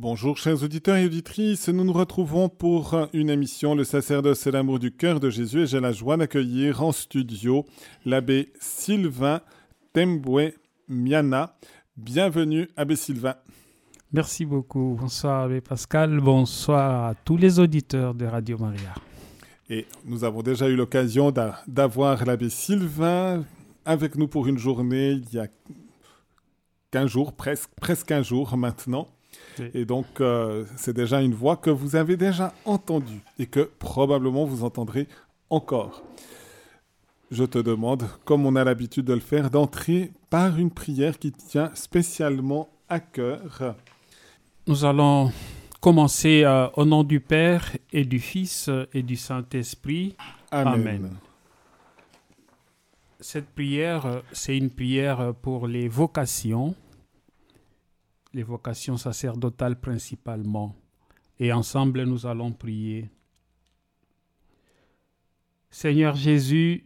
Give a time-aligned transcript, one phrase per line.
[0.00, 4.78] Bonjour chers auditeurs et auditrices, nous nous retrouvons pour une émission Le sacerdoce et l'amour
[4.78, 7.66] du cœur de Jésus et j'ai la joie d'accueillir en studio
[8.04, 9.40] l'abbé Sylvain
[9.92, 10.54] Temboué
[10.86, 11.56] Miana.
[11.96, 13.34] Bienvenue abbé Sylvain.
[14.12, 14.96] Merci beaucoup.
[15.00, 18.94] Bonsoir abbé Pascal, bonsoir à tous les auditeurs de Radio Maria.
[19.68, 21.34] Et nous avons déjà eu l'occasion
[21.66, 23.44] d'avoir l'abbé Sylvain
[23.84, 25.48] avec nous pour une journée il y a
[26.92, 29.08] 15 jours, presque, presque un jour maintenant.
[29.74, 34.44] Et donc, euh, c'est déjà une voix que vous avez déjà entendue et que probablement
[34.44, 35.08] vous entendrez
[35.50, 36.02] encore.
[37.30, 41.32] Je te demande, comme on a l'habitude de le faire, d'entrer par une prière qui
[41.32, 43.74] tient spécialement à cœur.
[44.66, 45.30] Nous allons
[45.80, 50.16] commencer euh, au nom du Père et du Fils et du Saint-Esprit.
[50.50, 51.10] Amen.
[53.20, 56.74] Cette prière, c'est une prière pour les vocations
[58.32, 60.76] les vocations sacerdotales principalement.
[61.38, 63.10] Et ensemble, nous allons prier.
[65.70, 66.84] Seigneur Jésus,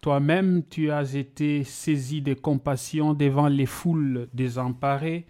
[0.00, 5.26] toi-même, tu as été saisi de compassion devant les foules désemparées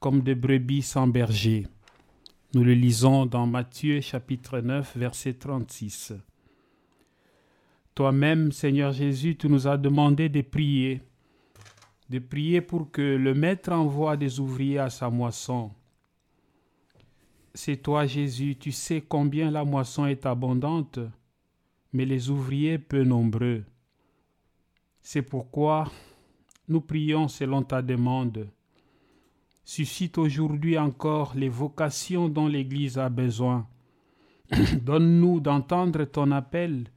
[0.00, 1.66] comme des brebis sans berger.
[2.54, 6.14] Nous le lisons dans Matthieu chapitre 9, verset 36.
[7.94, 11.02] Toi-même, Seigneur Jésus, tu nous as demandé de prier
[12.10, 15.70] de prier pour que le Maître envoie des ouvriers à sa moisson.
[17.54, 20.98] C'est toi, Jésus, tu sais combien la moisson est abondante,
[21.92, 23.62] mais les ouvriers peu nombreux.
[25.02, 25.90] C'est pourquoi
[26.68, 28.48] nous prions selon ta demande.
[29.64, 33.68] Suscite aujourd'hui encore les vocations dont l'Église a besoin.
[34.82, 36.88] Donne-nous d'entendre ton appel,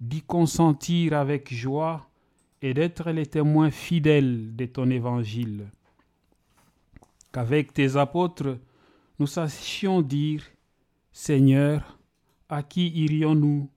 [0.00, 2.09] d'y consentir avec joie
[2.62, 5.70] et d'être les témoins fidèles de ton évangile.
[7.32, 8.58] Qu'avec tes apôtres,
[9.18, 10.42] nous sachions dire,
[11.12, 11.98] Seigneur,
[12.48, 13.70] à qui irions-nous?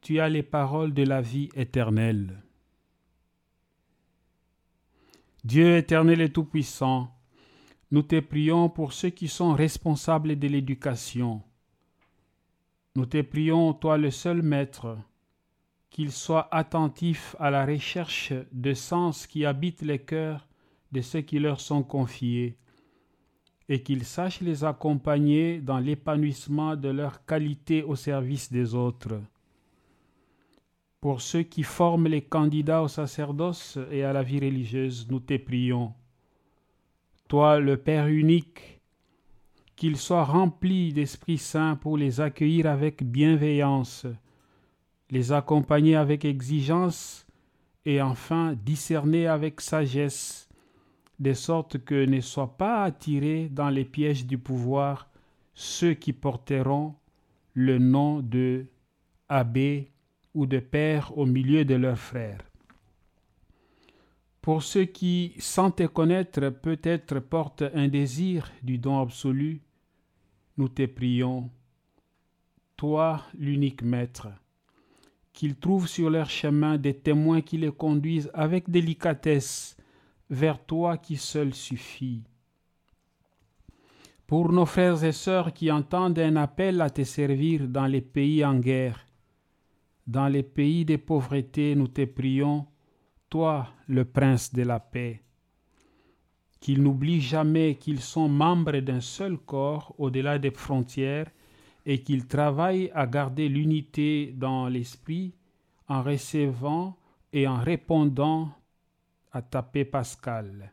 [0.00, 2.42] Tu as les paroles de la vie éternelle.
[5.44, 7.14] Dieu éternel et tout-puissant,
[7.90, 11.42] nous te prions pour ceux qui sont responsables de l'éducation.
[12.96, 14.98] Nous te prions, toi le seul Maître,
[15.92, 20.48] qu'ils soient attentifs à la recherche de sens qui habitent les cœurs
[20.90, 22.56] de ceux qui leur sont confiés,
[23.68, 29.20] et qu'ils sachent les accompagner dans l'épanouissement de leur qualité au service des autres.
[31.00, 35.36] Pour ceux qui forment les candidats au sacerdoce et à la vie religieuse, nous te
[35.36, 35.92] prions.
[37.28, 38.80] Toi, le Père unique,
[39.76, 44.06] qu'ils soient remplis d'Esprit Saint pour les accueillir avec bienveillance,
[45.12, 47.26] les accompagner avec exigence
[47.84, 50.48] et enfin discerner avec sagesse,
[51.20, 55.10] de sorte que ne soient pas attirés dans les pièges du pouvoir
[55.54, 56.94] ceux qui porteront
[57.52, 58.64] le nom de
[59.28, 59.90] abbé
[60.34, 62.40] ou de père au milieu de leurs frères.
[64.40, 69.60] Pour ceux qui, sans te connaître, peut-être portent un désir du don absolu,
[70.56, 71.50] nous te prions,
[72.76, 74.28] toi l'unique Maître,
[75.32, 79.76] qu'ils trouvent sur leur chemin des témoins qui les conduisent avec délicatesse
[80.30, 82.22] vers toi qui seul suffit.
[84.26, 88.44] Pour nos frères et sœurs qui entendent un appel à te servir dans les pays
[88.44, 89.04] en guerre,
[90.06, 92.66] dans les pays de pauvreté, nous te prions,
[93.28, 95.22] toi, le prince de la paix,
[96.60, 101.30] qu'ils n'oublient jamais qu'ils sont membres d'un seul corps au-delà des frontières
[101.84, 105.34] et qu'ils travaillent à garder l'unité dans l'esprit
[105.88, 106.96] en recevant
[107.32, 108.50] et en répondant
[109.32, 110.72] à ta paix pascale.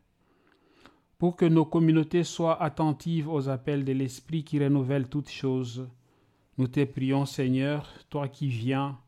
[1.18, 5.88] Pour que nos communautés soient attentives aux appels de l'Esprit qui renouvelle toutes choses,
[6.56, 8.98] nous te prions Seigneur, toi qui viens,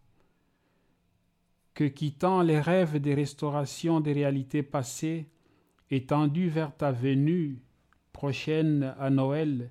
[1.74, 5.26] que quittant les rêves de restauration des réalités passées,
[5.90, 7.62] étendus vers ta venue
[8.12, 9.70] prochaine à Noël,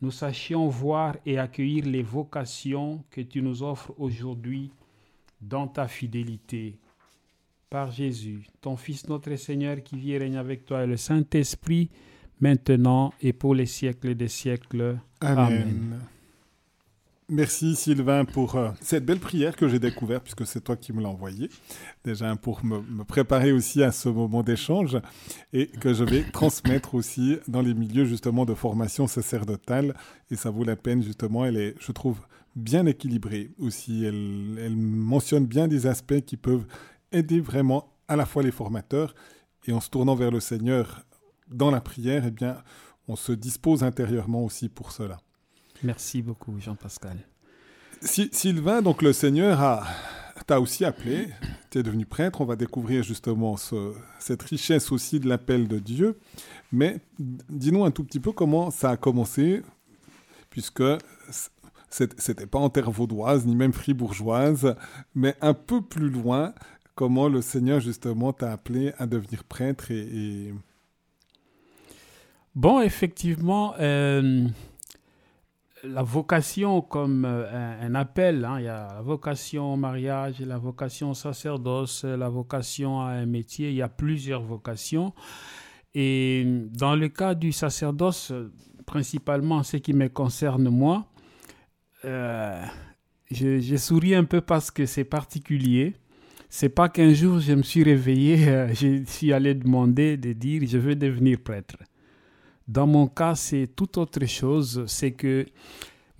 [0.00, 4.70] nous sachions voir et accueillir les vocations que tu nous offres aujourd'hui
[5.40, 6.78] dans ta fidélité.
[7.68, 11.90] Par Jésus, ton Fils notre Seigneur qui vit et règne avec toi et le Saint-Esprit,
[12.40, 14.98] maintenant et pour les siècles des siècles.
[15.20, 16.00] Amen.
[17.32, 21.00] Merci Sylvain pour euh, cette belle prière que j'ai découverte, puisque c'est toi qui me
[21.00, 21.48] l'as envoyée,
[22.02, 24.98] déjà pour me, préparer aussi à ce moment d'échange,
[25.52, 29.94] et que je vais transmettre aussi dans les milieux justement de formation sacerdotale,
[30.32, 32.18] et ça vaut la peine justement, elle est, je trouve,
[32.56, 36.66] bien équilibrée aussi, elle, elle mentionne bien des aspects qui peuvent
[37.12, 39.14] aider vraiment à la fois les formateurs,
[39.68, 41.04] et en se tournant vers le Seigneur
[41.48, 42.56] dans la prière, eh bien,
[43.06, 45.20] on se dispose intérieurement aussi pour cela.
[45.82, 47.16] Merci beaucoup, Jean-Pascal.
[48.02, 49.86] Sylvain, donc le Seigneur a,
[50.46, 51.28] t'a aussi appelé,
[51.70, 53.56] tu es devenu prêtre, on va découvrir justement
[54.18, 56.18] cette richesse aussi de l'appel de Dieu.
[56.72, 59.62] Mais dis-nous un tout petit peu comment ça a commencé,
[60.50, 60.82] puisque
[61.90, 64.76] c'était pas en terre vaudoise, ni même fribourgeoise,
[65.14, 66.54] mais un peu plus loin,
[66.94, 70.54] comment le Seigneur justement t'a appelé à devenir prêtre et...
[72.56, 74.48] Bon, effectivement, euh,
[75.84, 80.58] la vocation comme euh, un, appel, hein, il y a la vocation au mariage, la
[80.58, 85.12] vocation au sacerdoce, la vocation à un métier, il y a plusieurs vocations.
[85.94, 88.32] Et dans le cas du sacerdoce,
[88.86, 91.06] principalement ce qui me concerne moi,
[92.04, 92.64] euh,
[93.30, 95.94] je, souris un peu parce que c'est particulier.
[96.48, 100.62] C'est pas qu'un jour je me suis réveillé, euh, je suis allé demander de dire
[100.66, 101.76] je veux devenir prêtre.
[102.70, 104.84] Dans mon cas, c'est tout autre chose.
[104.86, 105.44] C'est que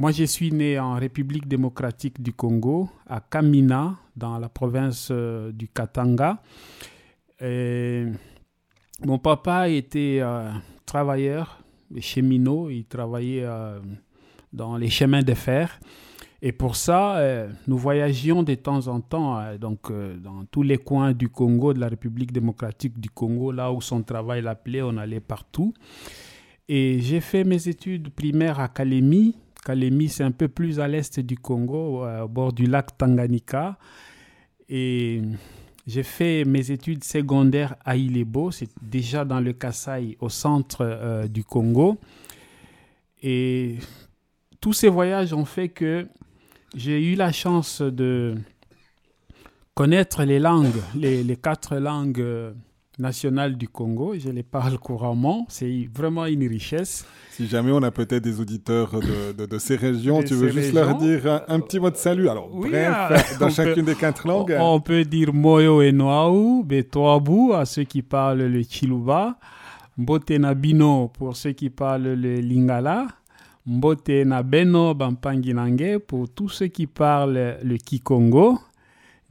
[0.00, 5.52] moi, je suis né en République démocratique du Congo, à Kamina, dans la province euh,
[5.52, 6.42] du Katanga.
[7.40, 10.20] Mon papa était
[10.84, 11.62] travailleur,
[12.00, 13.46] cheminot, il travaillait
[14.52, 15.78] dans les chemins de fer.
[16.42, 20.62] Et pour ça, euh, nous voyagions de temps en temps euh, donc, euh, dans tous
[20.62, 24.80] les coins du Congo, de la République démocratique du Congo, là où son travail l'appelait,
[24.80, 25.74] on allait partout.
[26.72, 29.34] Et j'ai fait mes études primaires à Kalemi.
[29.64, 33.76] Kalemi, c'est un peu plus à l'est du Congo, au bord du lac Tanganyika.
[34.68, 35.20] Et
[35.84, 41.42] j'ai fait mes études secondaires à Ilebo, c'est déjà dans le Kasaï, au centre du
[41.42, 41.98] Congo.
[43.20, 43.78] Et
[44.60, 46.06] tous ces voyages ont fait que
[46.76, 48.36] j'ai eu la chance de
[49.74, 52.52] connaître les langues, les, quatre langues euh,
[53.00, 54.14] nationales du Congo.
[54.18, 55.46] Je les parle couramment.
[55.48, 57.04] C'est vraiment une richesse.
[57.30, 61.42] Si jamais on a peut-être des auditeurs de, ces régions, tu veux juste leur dire
[61.48, 62.28] un, petit mot de salut.
[62.28, 64.56] Alors, bref, ah, dans chacune des quatre langues.
[64.60, 69.38] On peut dire Moyo et Noaou, Betoabou à ceux qui parlent le Chiluba,
[69.96, 73.06] Botenabino pour ceux qui parlent le Lingala,
[73.66, 78.58] Mbote na Beno Bampanginange pour tous ceux qui parlent le Kikongo.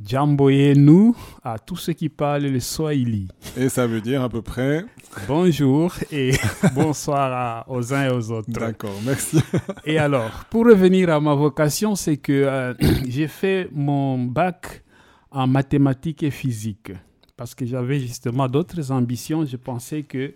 [0.04, 1.14] Jamboyenu
[1.44, 3.28] à tous ceux qui parlent le Swahili.
[3.58, 4.86] Et ça veut dire à peu près
[5.28, 6.32] Bonjour et
[6.76, 8.50] bonsoir aux uns et aux autres.
[8.50, 9.40] D'accord, merci.
[9.86, 12.74] et alors, pour revenir à ma vocation, c'est que euh,
[13.08, 14.84] j'ai fait mon bac
[15.32, 16.92] en mathématiques et physique
[17.36, 19.46] parce que j'avais justement d'autres ambitions.
[19.46, 20.34] Je pensais que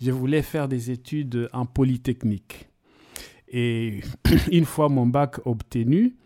[0.00, 2.68] je voulais faire des études en polytechnique.
[3.48, 4.00] Et
[4.50, 6.16] une fois mon bac obtenu,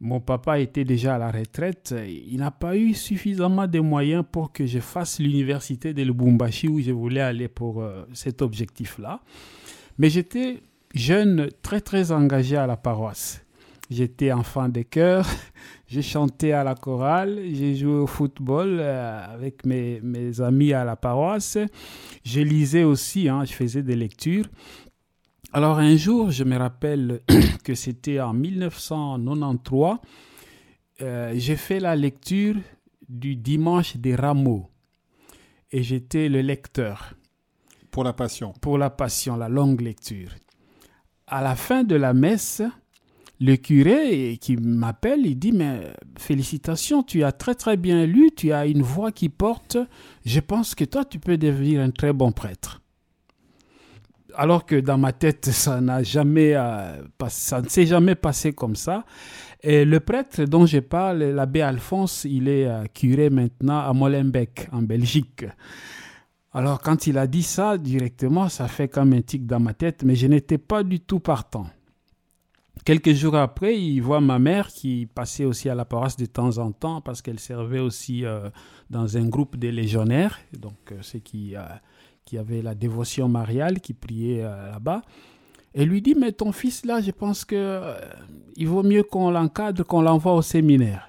[0.00, 1.94] mon papa était déjà à la retraite.
[2.08, 6.80] Il n'a pas eu suffisamment de moyens pour que je fasse l'université de Lubumbashi où
[6.80, 9.20] je voulais aller pour euh, cet objectif-là.
[9.98, 10.62] Mais j'étais
[10.94, 13.44] jeune, très très engagé à la paroisse.
[13.90, 15.26] J'étais enfant de chœur,
[15.88, 20.00] j'ai chanté à la chorale, j'ai joué au football euh, avec mes,
[20.40, 21.58] amis à la paroisse.
[22.24, 24.46] Je lisais aussi, hein, je faisais des lectures.
[25.52, 27.22] Alors un jour, je me rappelle
[27.64, 29.96] que c'était en 1993,
[31.02, 32.54] euh, j'ai fait la lecture
[33.08, 34.70] du dimanche des rameaux
[35.72, 37.14] et j'étais le lecteur.
[37.90, 38.52] Pour la passion.
[38.60, 40.30] Pour la passion, la longue lecture.
[41.26, 42.62] À la fin de la messe,
[43.40, 48.52] le curé qui m'appelle, il dit, mais félicitations, tu as très très bien lu, tu
[48.52, 49.78] as une voix qui porte,
[50.24, 52.79] je pense que toi, tu peux devenir un très bon prêtre
[54.34, 58.76] alors que dans ma tête, ça n'a jamais, euh, ça ne s'est jamais passé comme
[58.76, 59.04] ça.
[59.62, 64.68] Et le prêtre dont je parle, l'abbé Alphonse, il est euh, curé maintenant à Molenbeek,
[64.72, 65.44] en Belgique.
[66.52, 70.02] Alors quand il a dit ça directement, ça fait comme un tic dans ma tête,
[70.02, 71.66] mais je n'étais pas du tout partant.
[72.84, 76.56] Quelques jours après, il voit ma mère qui passait aussi à la paroisse de temps
[76.56, 78.48] en temps parce qu'elle servait aussi euh,
[78.88, 81.54] dans un groupe de légionnaires, donc ce qui
[82.24, 85.02] qui avait la dévotion mariale, qui priait euh, là-bas,
[85.74, 87.94] et lui dit, mais ton fils là, je pense que euh,
[88.56, 91.08] il vaut mieux qu'on l'encadre, qu'on l'envoie au séminaire.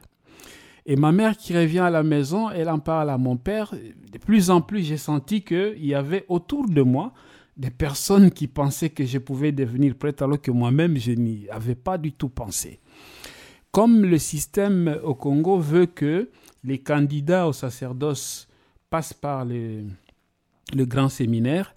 [0.86, 3.74] Et ma mère qui revient à la maison, elle en parle à mon père.
[4.12, 7.14] De plus en plus, j'ai senti qu'il y avait autour de moi
[7.58, 11.76] des personnes qui pensaient que je pouvais devenir prêtre alors que moi-même, je n'y avais
[11.76, 12.80] pas du tout pensé.
[13.72, 16.30] Comme le système au Congo veut que
[16.64, 18.48] les candidats au sacerdoce
[18.90, 19.86] passent par les,
[20.74, 21.74] le grand séminaire,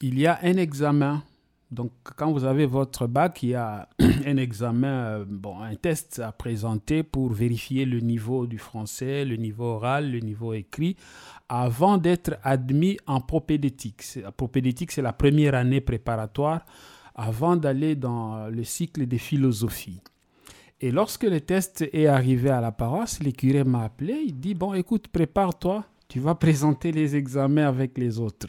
[0.00, 1.22] il y a un examen
[1.70, 3.88] Donc, quand vous avez votre bac, il y a
[4.26, 9.36] un examen, euh, bon, un test à présenter pour vérifier le niveau du français, le
[9.36, 10.96] niveau oral, le niveau écrit,
[11.48, 14.02] avant d'être admis en propédétique.
[14.20, 16.64] La propédétique, c'est la première année préparatoire
[17.14, 20.02] avant d'aller dans le cycle des philosophies.
[20.80, 24.54] Et lorsque le test est arrivé à la paroisse, le curé m'a appelé, il dit,
[24.54, 28.48] bon, écoute, prépare-toi, tu vas présenter les examens avec les autres.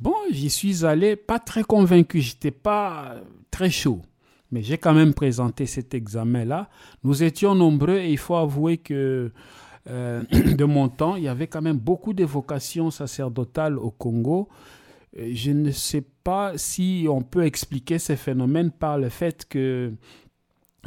[0.00, 3.14] Bon, j'y suis allé pas très convaincu, j'étais pas
[3.52, 4.02] très chaud.
[4.50, 6.68] Mais j'ai quand même présenté cet examen-là.
[7.04, 9.30] Nous étions nombreux et il faut avouer que
[9.88, 14.48] euh, de mon temps, il y avait quand même beaucoup de vocations sacerdotales au Congo.
[15.16, 19.92] Je ne sais pas si on peut expliquer ces phénomènes par le fait que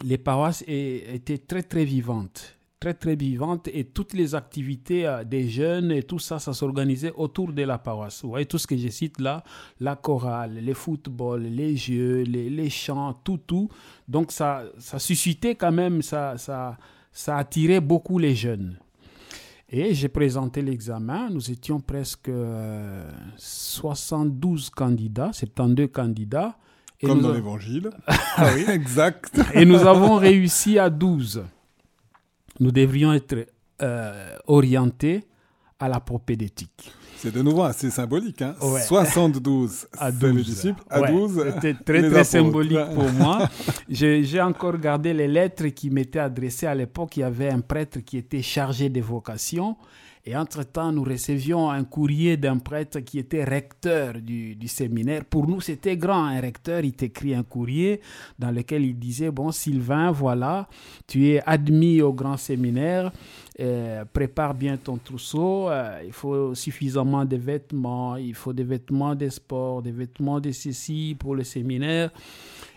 [0.04, 5.50] les paroisses étaient très très vivantes très très vivante et toutes les activités euh, des
[5.50, 8.22] jeunes et tout ça, ça s'organisait autour de la paroisse.
[8.24, 9.44] Vous voyez tout ce que je cite là,
[9.80, 13.70] la chorale, les footballs, les jeux, les, les chants, tout, tout.
[14.08, 16.78] Donc ça, ça suscitait quand même, ça, ça,
[17.12, 18.78] ça attirait beaucoup les jeunes.
[19.70, 22.32] Et j'ai présenté l'examen, nous étions presque
[23.38, 26.58] 72 euh, candidats, 72 candidats.
[27.02, 27.90] Et Comme dans l'évangile.
[28.08, 29.40] ah oui, exact.
[29.54, 31.44] Et nous avons réussi à 12
[32.60, 33.48] nous devrions être
[33.82, 35.24] euh, orientés
[35.80, 36.92] à la propédétique.
[37.18, 38.42] C'est de nouveau assez symbolique.
[38.42, 40.46] Hein 72 à 12.
[40.46, 43.50] disciples, à 12 C'était très très symbolique pour moi.
[43.90, 47.18] J'ai encore regardé les lettres qui m'étaient adressées à l'époque.
[47.18, 49.76] Il y avait un prêtre qui était chargé des vocations
[50.30, 55.24] et entre-temps, nous recevions un courrier d'un prêtre qui était recteur du, séminaire.
[55.24, 56.26] Pour nous, c'était grand.
[56.26, 58.02] Un recteur, il t'écrit un courrier
[58.38, 60.68] dans lequel il disait, bon, Sylvain, voilà,
[61.08, 63.14] tu es admis au grand séminaire.
[63.62, 65.70] Euh, prépare bien ton trousseau.
[65.70, 68.18] Euh, il faut suffisamment de vêtements.
[68.18, 72.12] Il faut des vêtements de sport, des vêtements de ceci pour le séminaire.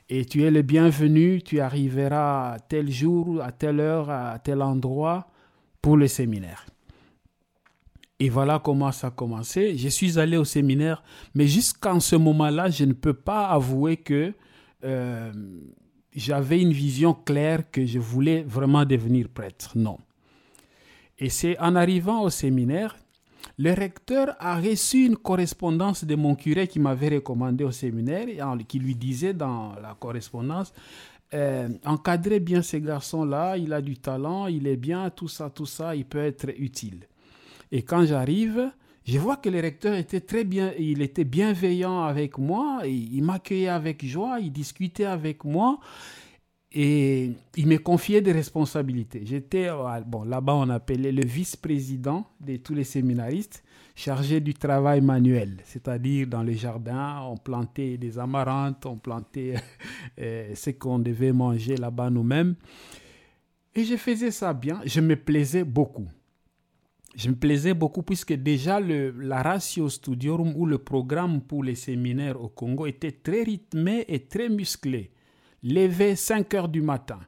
[0.08, 1.42] Et tu es le bienvenu.
[1.42, 5.26] Tu arriveras tel jour, à telle heure, à tel endroit
[5.82, 6.69] pour le séminaire.
[8.22, 9.78] Et voilà comment ça a commencé.
[9.78, 11.02] Je suis allé au séminaire,
[11.34, 14.34] mais jusqu'en ce moment-là, je ne peux pas avouer que
[14.84, 15.32] euh,
[16.14, 19.72] j'avais une vision claire que je voulais vraiment devenir prêtre.
[19.74, 19.98] Non.
[21.18, 22.94] Et c'est en arrivant au séminaire,
[23.56, 28.26] le recteur a reçu une correspondance de mon curé qui m'avait recommandé au séminaire,
[28.68, 30.74] qui lui disait dans la correspondance,
[31.32, 35.66] euh, encadrez bien ces garçons-là, il a du talent, il est bien, tout ça, tout
[35.66, 37.06] ça, il peut être utile.
[37.72, 38.72] Et quand j'arrive,
[39.04, 43.68] je vois que le recteur était très bien, il était bienveillant avec moi, il m'accueillait
[43.68, 45.78] avec joie, il discutait avec moi
[46.72, 49.22] et il me confiait des responsabilités.
[49.24, 53.64] J'étais, euh, bon, là-bas on appelait le vice-président de tous les séminaristes,
[53.96, 59.54] chargé du travail manuel, c'est-à-dire dans les jardins, on plantait des amarantes, on plantait
[60.20, 62.54] euh, ce qu'on devait manger là-bas nous-mêmes.
[63.74, 66.06] Et je faisais ça bien, je me plaisais beaucoup
[67.16, 71.74] je me plaisais beaucoup puisque déjà le, la ratio studiorum ou le programme pour les
[71.74, 75.10] séminaires au Congo était très rythmé et très musclé.
[75.62, 77.18] Levé 5 heures du matin.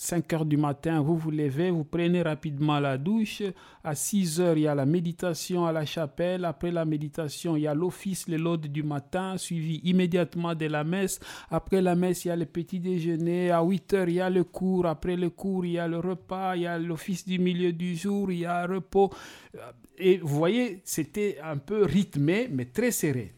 [0.00, 3.42] 5 heures du matin, vous vous levez, vous prenez rapidement la douche.
[3.82, 6.44] À 6 heures, il y a la méditation à la chapelle.
[6.44, 10.84] Après la méditation, il y a l'office, le laude du matin, suivi immédiatement de la
[10.84, 11.18] messe.
[11.50, 13.50] Après la messe, il y a le petit déjeuner.
[13.50, 14.86] À 8 heures, il y a le cours.
[14.86, 16.54] Après le cours, il y a le repas.
[16.54, 18.30] Il y a l'office du milieu du jour.
[18.30, 19.10] Il y a repos.
[19.98, 23.34] Et vous voyez, c'était un peu rythmé, mais très serré.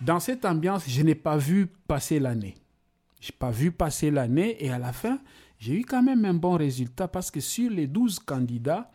[0.00, 2.54] Dans cette ambiance, je n'ai pas vu passer l'année.
[3.20, 5.18] Je n'ai pas vu passer l'année et à la fin,
[5.66, 8.88] j'ai eu quand même un bon résultat parce que sur les 12 candidats,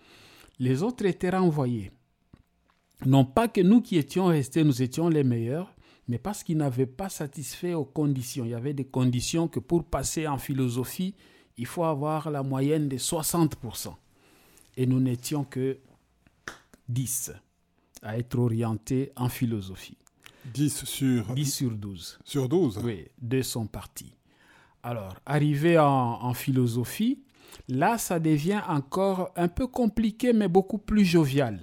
[0.57, 1.91] les autres étaient renvoyés.
[3.05, 5.75] Non pas que nous qui étions restés, nous étions les meilleurs,
[6.07, 8.45] mais parce qu'ils n'avaient pas satisfait aux conditions.
[8.45, 11.13] Il y avait des conditions que pour passer en philosophie,
[11.57, 13.93] il faut avoir la moyenne de 60%.
[14.77, 15.77] Et nous n'étions que
[16.87, 17.33] 10
[18.01, 19.97] à être orientés en philosophie.
[20.53, 22.19] 10 sur 10 sur 12.
[22.23, 24.13] Sur 12 Oui, deux sont partis.
[24.83, 27.19] Alors, arrivé en, philosophie,
[27.67, 31.59] là, ça devient encore un peu compliqué, mais beaucoup plus jovial.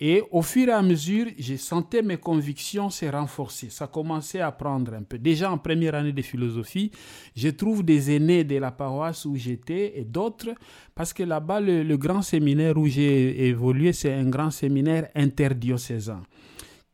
[0.00, 3.70] Et au fur et à mesure, j'ai senti mes convictions se renforcer.
[3.70, 5.18] Ça commençait à prendre un peu.
[5.18, 6.90] Déjà en première année de philosophie,
[7.36, 10.50] je trouve des aînés de la paroisse où j'étais et d'autres,
[10.96, 16.22] parce que là-bas, le, grand séminaire où j'ai évolué, c'est un grand séminaire interdiocésain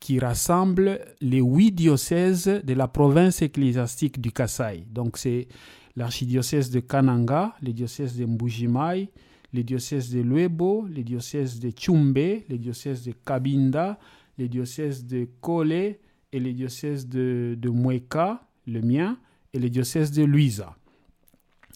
[0.00, 4.84] qui rassemble les huit diocèses de la province ecclésiastique du Kasaï.
[4.90, 5.46] Donc c'est
[5.94, 9.10] l'archidiocèse de Kananga, le diocèse de Mbujimai,
[9.52, 13.98] les diocèses de Luebo, les diocèses de Chumbe, les diocèses de Kabinda,
[14.38, 15.98] les diocèses de Kole et
[16.32, 19.18] le diocèse de, Mueca, le mien,
[19.52, 20.76] et le diocèse de Luisa.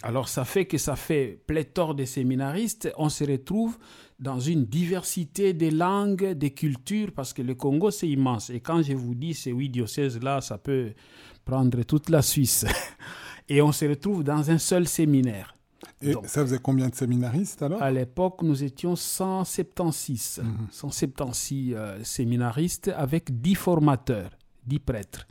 [0.04, 2.92] Alors ça fait que ça fait pléthore de séminaristes.
[2.99, 3.78] On se retrouve
[4.20, 8.50] dans une diversité des langues, des cultures, parce que le Congo c'est immense.
[8.50, 10.92] Et quand je vous dis ces huit diocèses là, ça peut
[11.46, 12.66] prendre toute la Suisse.
[13.49, 15.56] Et on se retrouve dans un seul séminaire.
[16.02, 17.82] Et ça faisait combien de séminaristes alors?
[17.82, 21.75] À l'époque, nous étions 176, 176 mhm.
[21.75, 24.30] euh, séminaristes avec 10 formateurs,
[24.66, 25.26] 10 prêtres.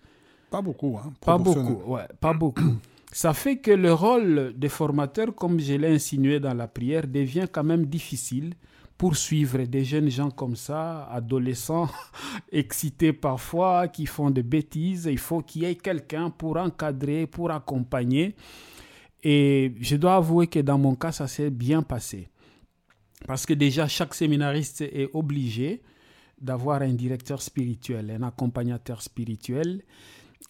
[0.50, 2.74] Pas beaucoup, hein Pas beaucoup, ouais, pas beaucoup.
[3.14, 7.46] Ça fait que le rôle des formateurs, comme je l'ai insinué dans la prière, devient
[7.50, 8.56] quand même difficile
[8.98, 11.90] pour suivre des jeunes gens comme ça, adolescents,
[12.52, 15.08] excités parfois, qui font des bêtises.
[15.12, 18.36] Il faut qu'il y ait quelqu'un pour encadrer, pour accompagner.
[19.22, 22.30] Et je dois avouer que dans mon cas, ça s'est bien passé.
[23.28, 25.84] Parce que déjà, chaque séminariste est obligé
[26.42, 29.84] d'avoir un directeur spirituel, un accompagnateur spirituel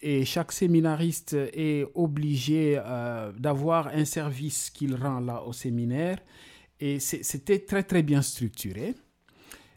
[0.06, 6.18] et chaque séminariste est obligé euh, d'avoir un service qu'il rend là au séminaire.
[6.78, 8.94] Et c'était très très bien structuré.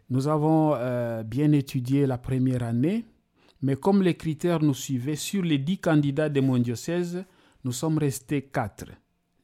[0.10, 3.06] Nous avons euh, bien étudié la première année,
[3.62, 7.24] mais comme les critères nous suivaient, sur les dix candidats de mon diocèse,
[7.64, 8.92] nous sommes restés quatre.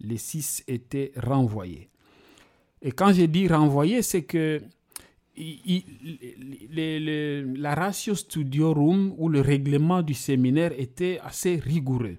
[0.02, 1.90] Les six étaient renvoyés.
[2.82, 4.62] Et quand je dis renvoyés, c'est que
[7.58, 12.18] la ratio studiorum ou le règlement du séminaire était assez rigoureux.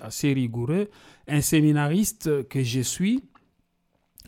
[0.00, 0.88] Assez rigoureux.
[1.26, 3.22] Un séminariste que je suis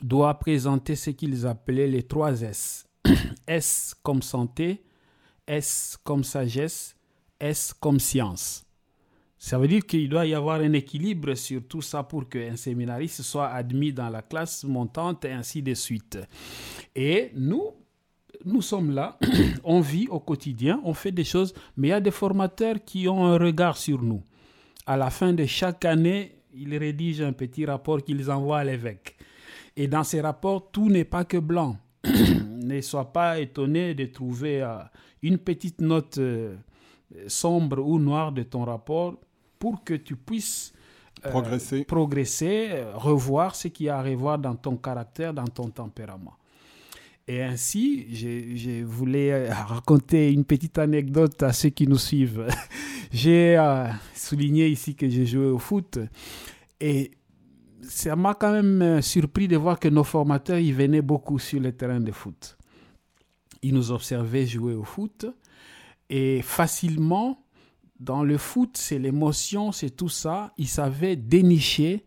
[0.02, 2.86] doit présenter ce qu'ils appelaient les trois S.
[3.46, 4.82] S comme santé,
[5.46, 6.96] S comme sagesse,
[7.38, 8.64] S comme science.
[9.42, 13.22] Ça veut dire qu'il doit y avoir un équilibre sur tout ça pour qu'un séminariste
[13.22, 16.18] soit admis dans la classe montante et ainsi de suite.
[16.94, 17.72] Et nous,
[18.44, 19.18] nous sommes là,
[19.64, 23.08] on vit au quotidien, on fait des choses, mais il y a des formateurs qui
[23.08, 24.22] ont un regard sur nous.
[24.86, 29.16] À la fin de chaque année, ils rédigent un petit rapport qu'ils envoient à l'évêque.
[29.76, 31.76] Et dans ces rapports, tout n'est pas que blanc.
[32.04, 34.78] ne sois pas étonné de trouver euh,
[35.22, 36.56] une petite note euh,
[37.26, 39.16] sombre ou noire de ton rapport
[39.58, 40.72] pour que tu puisses
[41.24, 45.68] euh, progresser, progresser revoir ce qu'il y a à revoir dans ton caractère, dans ton
[45.68, 46.36] tempérament.
[47.28, 52.46] Et ainsi, je, voulais euh, raconter une petite anecdote à ceux qui nous suivent.
[53.12, 55.98] j'ai euh, souligné ici que j'ai joué au foot
[56.80, 57.12] et
[57.82, 61.60] ça m'a quand même euh, surpris de voir que nos formateurs y venaient beaucoup sur
[61.60, 62.56] le terrain de foot.
[63.62, 65.26] Ils nous observaient jouer au foot
[66.08, 67.44] et facilement,
[68.00, 70.52] dans le foot, c'est l'émotion, c'est tout ça.
[70.56, 72.04] Ils savaient dénicher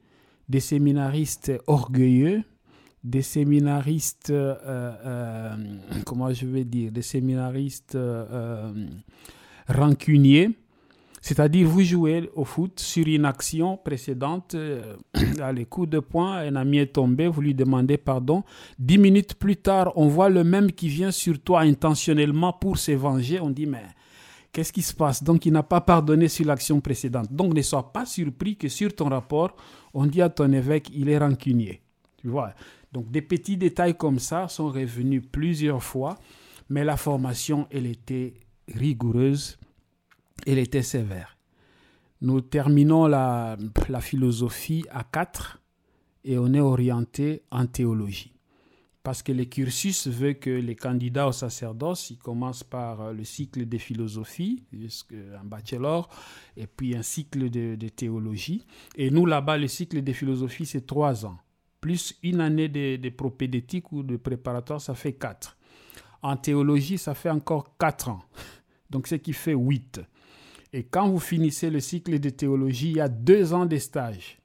[0.50, 2.44] des séminaristes orgueilleux
[3.04, 5.56] des séminaristes, euh, euh,
[6.06, 8.72] comment je vais dire, des séminaristes euh,
[9.68, 10.52] rancuniers.
[11.22, 14.58] C'est-à-dire, vous jouez au foot sur une action précédente,
[15.40, 18.44] à les coups de poing, un ami est tombé, vous lui demandez pardon.
[18.78, 22.92] Dix minutes plus tard, on voit le même qui vient sur toi intentionnellement pour se
[22.92, 23.40] venger.
[23.40, 23.84] On dit, mais
[24.52, 25.24] qu'est-ce qui se passe?
[25.24, 27.32] Donc, il n'a pas pardonné sur l'action précédente.
[27.32, 29.56] Donc, ne sois pas surpris que sur ton rapport,
[29.94, 31.82] on dit à ton évêque, il est rancunier.
[32.18, 32.54] Tu vois?
[32.94, 36.16] Donc des petits détails comme ça sont revenus plusieurs fois,
[36.70, 38.36] mais la formation, elle était
[38.68, 39.58] rigoureuse,
[40.46, 41.38] elle était sévère.
[42.22, 43.58] Nous terminons la,
[44.00, 45.60] philosophie à 4
[46.24, 48.32] et on est orienté en théologie.
[49.02, 53.68] Parce que le cursus veut que les candidats au sacerdoce, ils commencent par le cycle
[53.68, 56.08] de philosophie, un bachelor,
[56.56, 58.66] et puis un cycle de, de théologie.
[58.96, 61.40] Et nous, là-bas, le cycle de philosophie, c'est trois ans
[61.84, 65.58] plus une année de, propédétique ou de préparatoire, ça fait quatre.
[66.22, 68.22] En théologie, ça fait encore quatre ans.
[68.90, 70.00] Donc, ce qui fait huit.
[70.72, 74.40] Et quand vous finissez le cycle de théologie, il y a deux ans de stage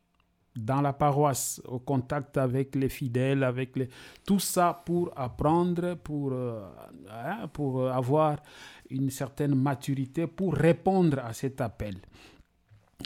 [0.57, 3.88] dans la paroisse, au contact avec les fidèles, avec les...
[4.27, 6.68] tout ça pour apprendre, pour, euh,
[7.09, 8.42] hein, pour avoir
[8.90, 11.98] une certaine maturité, pour répondre à cet appel.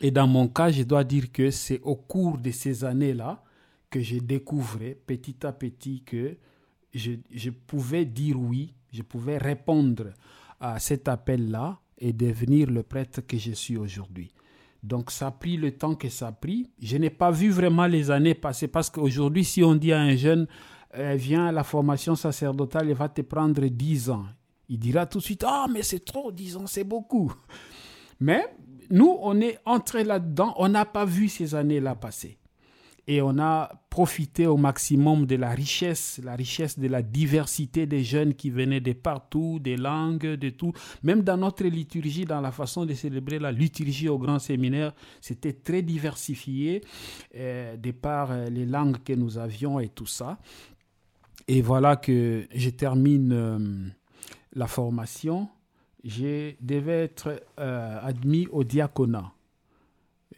[0.00, 3.44] Et dans mon cas, je dois dire que c'est au cours de ces années-là
[3.92, 6.36] que j'ai découvert petit à petit que
[6.94, 10.14] je, je, pouvais dire oui, je pouvais répondre
[10.58, 14.32] à cet appel-là et devenir le prêtre que je suis aujourd'hui.
[14.82, 16.70] Donc ça a pris le temps que ça a pris.
[16.80, 20.16] Je n'ai pas vu vraiment les années passer parce qu'aujourd'hui, si on dit à un
[20.16, 20.46] jeune,
[20.96, 24.24] euh, viens à la formation sacerdotale, il va te prendre 10 ans.
[24.70, 27.30] Il dira tout de suite, ah mais c'est trop, 10 ans, c'est beaucoup.
[28.20, 28.42] Mais
[28.90, 32.38] nous, on est entré là-dedans, on n'a pas vu ces années-là passer.
[33.08, 38.04] Et on a profité au maximum de la richesse, la richesse de la diversité des
[38.04, 40.72] jeunes qui venaient de partout, des langues, de tout.
[41.02, 45.52] Même dans notre liturgie, dans la façon de célébrer la liturgie au grand séminaire, c'était
[45.52, 46.82] très diversifié
[47.34, 50.38] euh, de par euh, les langues que nous avions et tout ça.
[51.48, 53.58] Et voilà que je termine euh,
[54.54, 55.48] la formation.
[56.04, 59.32] Je devais être admis au diaconat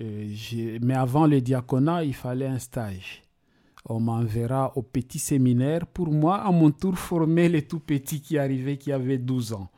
[0.01, 3.23] mais avant le diaconat, il fallait un stage.
[3.87, 8.39] On m'enverra au petit séminaire pour moi, à mon tour, former les tout petits qui
[8.39, 9.69] arrivaient, qui avaient 12 ans.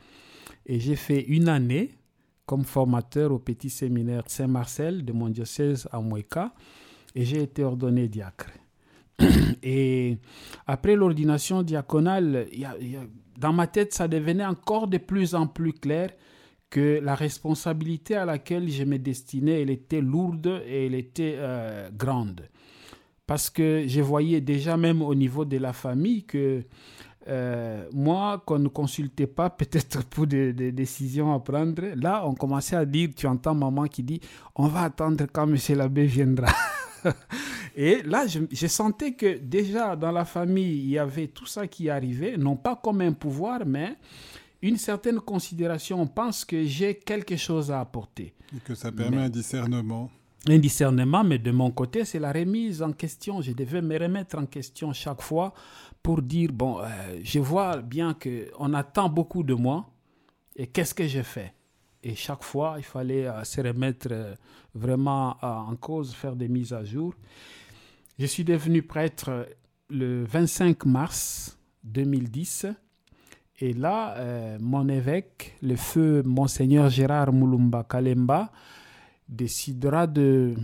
[0.64, 1.94] Et j'ai fait une année
[2.46, 6.54] comme formateur au petit séminaire Saint-Marcel de mon diocèse à Moueka
[7.14, 8.50] et j'ai été ordonné diacre.
[9.62, 10.18] Et
[10.66, 12.46] après l'ordination diaconale,
[13.38, 16.10] dans ma tête, ça devenait encore de plus en plus clair
[16.70, 21.88] que la responsabilité à laquelle je me destinais, elle était lourde et elle était euh,
[21.90, 22.48] grande.
[23.26, 26.64] Parce que je voyais déjà même au niveau de la famille que
[27.28, 32.76] euh, moi, qu'on ne consultait pas peut-être pour des, décisions à prendre, là, on commençait
[32.76, 34.20] à dire, tu entends maman qui dit,
[34.54, 35.56] on va attendre quand M.
[35.76, 36.52] l'abbé viendra.
[37.76, 41.90] et là, je, sentais que déjà dans la famille, il y avait tout ça qui
[41.90, 43.96] arrivait, non pas comme un pouvoir, mais
[44.62, 48.34] une certaine considération, on pense que j'ai quelque chose à apporter.
[48.54, 50.10] Et que ça permet un discernement.
[50.48, 53.40] Un discernement, mais de mon côté, c'est la remise en question.
[53.42, 55.52] Je devais me remettre en question chaque fois
[56.02, 56.86] pour dire, bon, euh,
[57.22, 59.90] je vois bien qu'on attend beaucoup de moi,
[60.54, 61.52] et qu'est-ce que je fais?
[62.02, 64.34] Et chaque fois, il fallait euh, se remettre euh,
[64.74, 67.14] vraiment en cause, faire des mises à jour.
[68.18, 69.48] Je suis devenu prêtre
[69.90, 72.66] le 25 mars 2010
[73.58, 78.52] et là, euh, mon évêque, le feu Monseigneur Gérard Moulumba Kalemba,
[79.28, 80.54] décidera de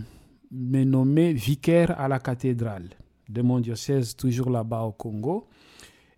[0.51, 2.89] me nommer vicaire à la cathédrale
[3.29, 5.47] de mon diocèse, toujours là-bas au Congo.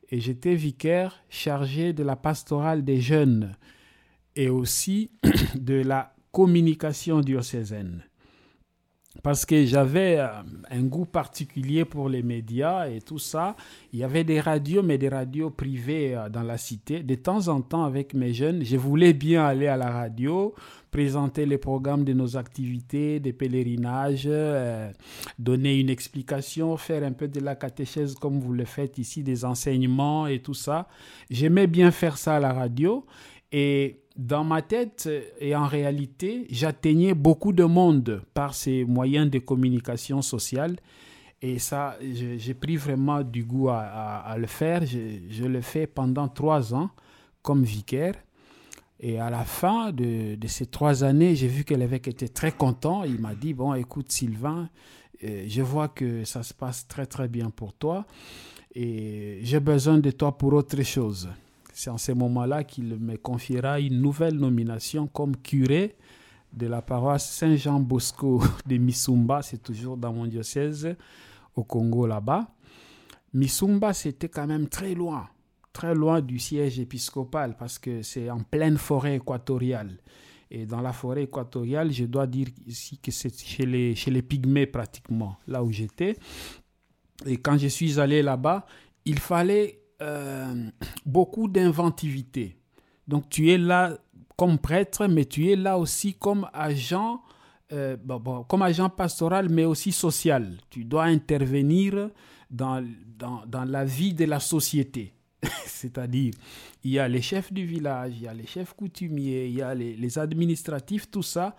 [0.09, 3.55] Et j'étais vicaire chargé de la pastorale des jeunes
[4.35, 5.11] et aussi
[5.55, 8.03] de la communication diocésaine
[9.25, 10.27] parce que j'avais euh,
[10.69, 13.55] un goût particulier pour les médias et tout ça.
[13.91, 17.01] Il y avait des radios, mais des radios privées euh, dans la cité.
[17.01, 20.53] De temps en temps, avec mes jeunes, je voulais bien aller à la radio,
[20.91, 24.91] présenter les programmes de nos activités, des pèlerinages, euh,
[25.39, 29.43] donner une explication, faire un peu de la catéchèse comme vous le faites ici, des
[29.43, 30.87] enseignements et tout ça.
[31.31, 33.07] J'aimais bien faire ça à la radio.
[33.51, 39.39] Et dans ma tête et en réalité, j'atteignais beaucoup de monde par ces moyens de
[39.39, 40.77] communication sociale.
[41.41, 44.85] Et ça, j'ai pris vraiment du goût à, le faire.
[44.85, 46.89] Je, le fais pendant trois ans
[47.41, 48.15] comme vicaire.
[48.99, 52.53] Et à la fin de, de ces trois années, j'ai vu que l'évêque était très
[52.53, 53.03] content.
[53.03, 54.69] Il m'a dit, bon, écoute Sylvain,
[55.23, 58.05] euh, je vois que ça se passe très très bien pour toi
[58.73, 61.29] et j'ai besoin de toi pour autre chose.
[61.77, 65.97] C'est en ce moment-là qu'il me confiera une nouvelle nomination comme curé
[66.53, 70.95] de la paroisse Saint-Jean Bosco de Misumba, c'est toujours dans mon diocèse
[71.53, 72.47] au Congo là-bas.
[73.33, 75.27] Misumba, c'était quand même très loin,
[75.73, 79.97] très loin du siège épiscopal parce que c'est en pleine forêt équatoriale.
[80.49, 84.21] Et dans la forêt équatoriale, je dois dire ici que c'est chez les, chez les
[84.21, 86.15] pygmées pratiquement, là où j'étais.
[87.25, 88.65] Et quand je suis allé là-bas,
[89.03, 90.69] il fallait euh,
[91.05, 92.57] beaucoup d'inventivité.
[93.07, 93.97] Donc tu es là
[94.35, 97.21] comme prêtre, mais tu es là aussi comme agent,
[97.71, 97.97] euh,
[98.47, 100.57] comme agent pastoral, mais aussi social.
[100.69, 102.09] Tu dois intervenir
[102.49, 102.85] dans,
[103.17, 105.13] dans, dans la vie de la société.
[105.65, 106.33] C'est-à-dire,
[106.83, 109.61] il y a les chefs du village, il y a les chefs coutumiers, il y
[109.61, 111.55] a les, les administratifs, tout ça.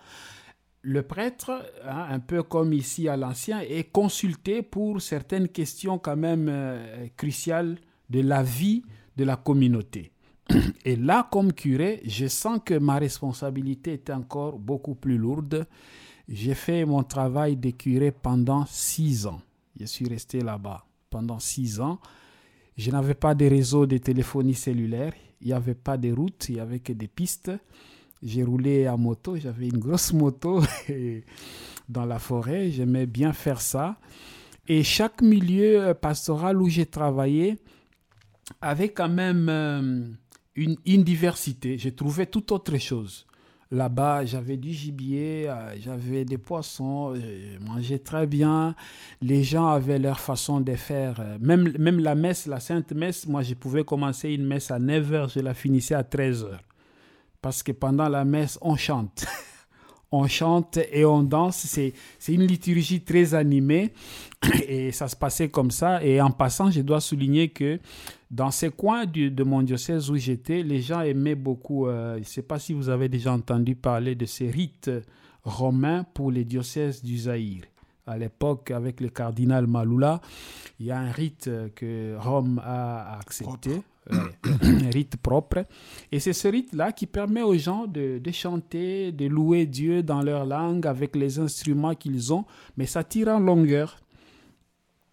[0.81, 1.51] Le prêtre,
[1.83, 7.07] hein, un peu comme ici à l'ancien, est consulté pour certaines questions quand même euh,
[7.17, 7.77] cruciales
[8.09, 8.83] de la vie
[9.15, 10.11] de la communauté.
[10.85, 15.67] Et là, comme curé, je sens que ma responsabilité est encore beaucoup plus lourde.
[16.29, 19.41] J'ai fait mon travail de curé pendant six ans.
[19.79, 21.99] Je suis resté là-bas pendant six ans.
[22.77, 25.13] Je n'avais pas de réseau de téléphonie cellulaire.
[25.41, 27.51] Il n'y avait pas de route, il n'y avait que des pistes.
[28.21, 30.61] J'ai roulé à moto, j'avais une grosse moto
[31.89, 32.71] dans la forêt.
[32.71, 33.97] J'aimais bien faire ça.
[34.67, 37.57] Et chaque milieu pastoral où j'ai travaillé,
[38.61, 40.07] avait quand même euh,
[40.55, 41.77] une, diversité.
[41.77, 43.25] J'ai trouvé tout autre chose.
[43.69, 48.75] Là-bas, j'avais du gibier, euh, j'avais des poissons, je mangeais très bien.
[49.21, 51.19] Les gens avaient leur façon de faire.
[51.19, 54.79] Euh, même, même la messe, la Sainte Messe, moi, je pouvais commencer une messe à
[54.79, 56.59] 9h, je la finissais à 13h.
[57.41, 59.25] Parce que pendant la messe, on chante.
[60.11, 61.57] on chante et on danse.
[61.57, 61.93] C'est,
[62.27, 63.93] une liturgie très animée
[64.67, 66.03] et ça se passait comme ça.
[66.03, 67.79] Et en passant, je dois souligner que
[68.31, 72.25] dans ces coins de mon diocèse où j'étais, les gens aimaient beaucoup, euh, je ne
[72.25, 74.91] sais pas si vous avez déjà entendu parler de ces rites
[75.43, 77.63] romains pour les diocèses du Zaïre.
[78.05, 80.21] À l'époque, avec le cardinal Malula,
[80.79, 83.81] il y a un rite que Rome a accepté,
[84.93, 85.65] rite propre.
[86.11, 90.21] Et c'est ce rite-là qui permet aux gens de, de, chanter, de louer Dieu dans
[90.21, 92.45] leur langue avec les instruments qu'ils ont,
[92.77, 93.97] mais ça tire en longueur.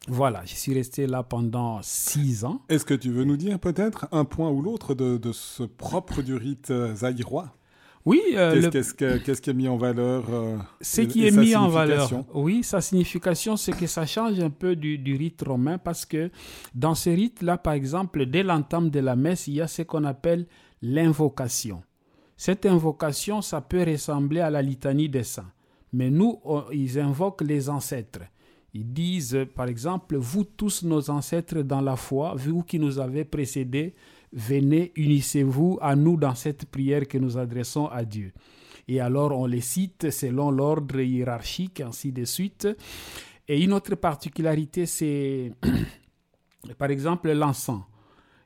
[0.06, 2.60] Voilà, je suis resté là pendant six ans.
[2.68, 6.20] Est-ce que tu veux nous dire peut-être un point ou l'autre de, de, ce propre
[6.20, 7.54] du rite euh, zaïrois?
[8.04, 8.20] Oui.
[8.34, 8.94] Euh, qu'est-ce,
[9.40, 13.56] qui est mis en valeur euh, Ce qui est mis en valeur, oui, sa signification,
[13.56, 16.30] c'est que ça change un peu du, du, rite romain parce que
[16.74, 20.04] dans ce rite-là, par exemple, dès l'entame de la messe, il y a ce qu'on
[20.04, 20.46] appelle
[20.82, 21.82] l'invocation.
[22.36, 25.50] Cette invocation, ça peut ressembler à la litanie des saints.
[25.92, 26.40] Mais nous,
[26.72, 28.20] ils invoquent les ancêtres.
[28.74, 33.24] Ils disent, par exemple, vous tous nos ancêtres dans la foi, vous qui nous avez
[33.24, 33.94] précédés,
[34.34, 38.32] venez, unissez-vous à nous dans cette prière que nous adressons à Dieu.
[38.88, 42.68] Et alors on les cite selon l'ordre hiérarchique, ainsi de suite.
[43.48, 45.52] Et une autre particularité, c'est
[46.78, 47.82] par exemple l'encens.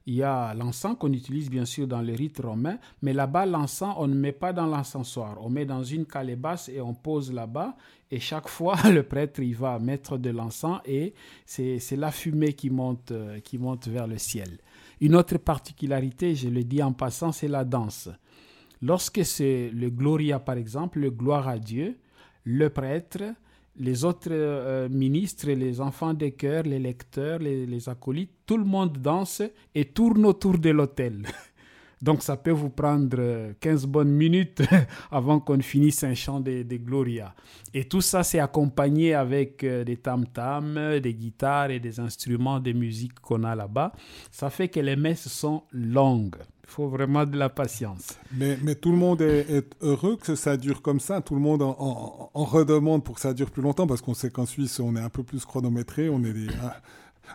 [0.06, 3.94] Il y a l'encens qu'on utilise bien sûr dans les rites romains, mais là-bas, l'encens,
[3.98, 5.36] on ne met pas dans l'encensoir.
[5.42, 7.76] On met dans une calebasse et on pose là-bas.
[8.10, 11.12] Et chaque fois, le prêtre, il va mettre de l'encens et
[11.44, 14.58] c'est la fumée qui monte, euh, qui monte vers le ciel.
[15.00, 18.08] Une autre particularité, je le dis en passant, c'est la danse.
[18.82, 21.98] Lorsque c'est le Gloria, par exemple, le gloire à Dieu,
[22.44, 23.22] le prêtre,
[23.78, 28.98] les autres euh, ministres, les enfants des chœurs, les lecteurs, les, acolytes, tout le monde
[28.98, 29.42] danse
[29.74, 31.26] et tourne autour de l'autel.
[32.02, 34.62] Donc ça peut vous prendre 15 euh, bonnes minutes
[35.10, 37.34] avant qu'on finisse un chant de, Gloria.
[37.74, 42.72] Et tout ça, c'est accompagné avec euh, des tam-tams, des guitares et des instruments de
[42.72, 43.92] musique qu'on a là-bas.
[44.30, 46.36] Ça fait que les messes sont longues.
[46.68, 48.18] Il faut vraiment de la patience.
[48.36, 51.22] Mais, tout le monde est, heureux que ça dure comme ça.
[51.22, 54.44] Tout le monde en, redemande pour que ça dure plus longtemps parce qu'on sait qu'en
[54.44, 56.10] Suisse, on est un peu plus chronométré.
[56.10, 56.34] On est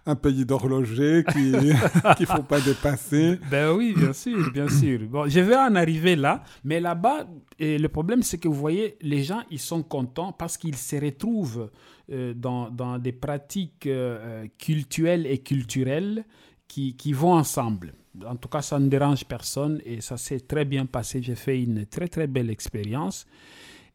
[0.05, 1.51] un, pays d'horloger qu'il
[2.19, 3.39] ne faut pas dépasser.
[3.49, 4.99] Ben oui, bien sûr, bien sûr.
[5.09, 7.27] Bon, je vais en arriver là, mais là-bas,
[7.59, 11.69] le problème, c'est que vous voyez, les gens, ils sont contents parce qu'ils se retrouvent
[12.11, 16.25] euh, dans, dans, des pratiques euh, culturelles et culturelles
[16.67, 17.93] qui, qui vont ensemble
[18.25, 21.21] en tout cas, ça ne dérange personne et ça s'est très bien passé.
[21.21, 23.25] J'ai fait une très très belle expérience.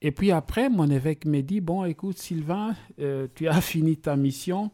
[0.01, 4.17] Et puis après, mon évêque m'a dit, bon, écoute Sylvain, euh, tu as fini ta
[4.17, 4.71] mission.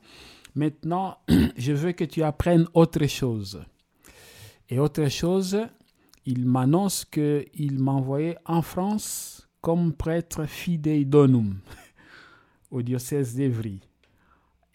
[0.55, 1.19] Maintenant,
[1.57, 3.65] je veux que tu apprennes autre chose.
[4.69, 5.59] Et autre chose,
[6.25, 11.59] il m'annonce qu'il m'envoyait en France comme prêtre fidei donum
[12.71, 13.81] au diocèse d'Evry.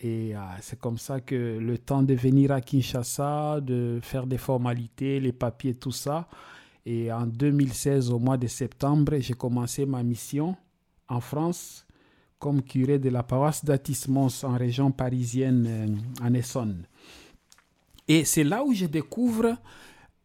[0.02, 4.38] Et euh, c'est comme ça que le temps de venir à Kinshasa, de faire des
[4.38, 6.28] formalités, les papiers, tout ça.
[6.86, 10.56] Et en 2016, au mois de septembre, j'ai commencé ma mission
[11.10, 11.86] en France
[12.40, 16.86] comme curé de la paroisse d'Atismos en région parisienne, euh, en Essonne.
[18.08, 19.58] Et c'est là où je découvre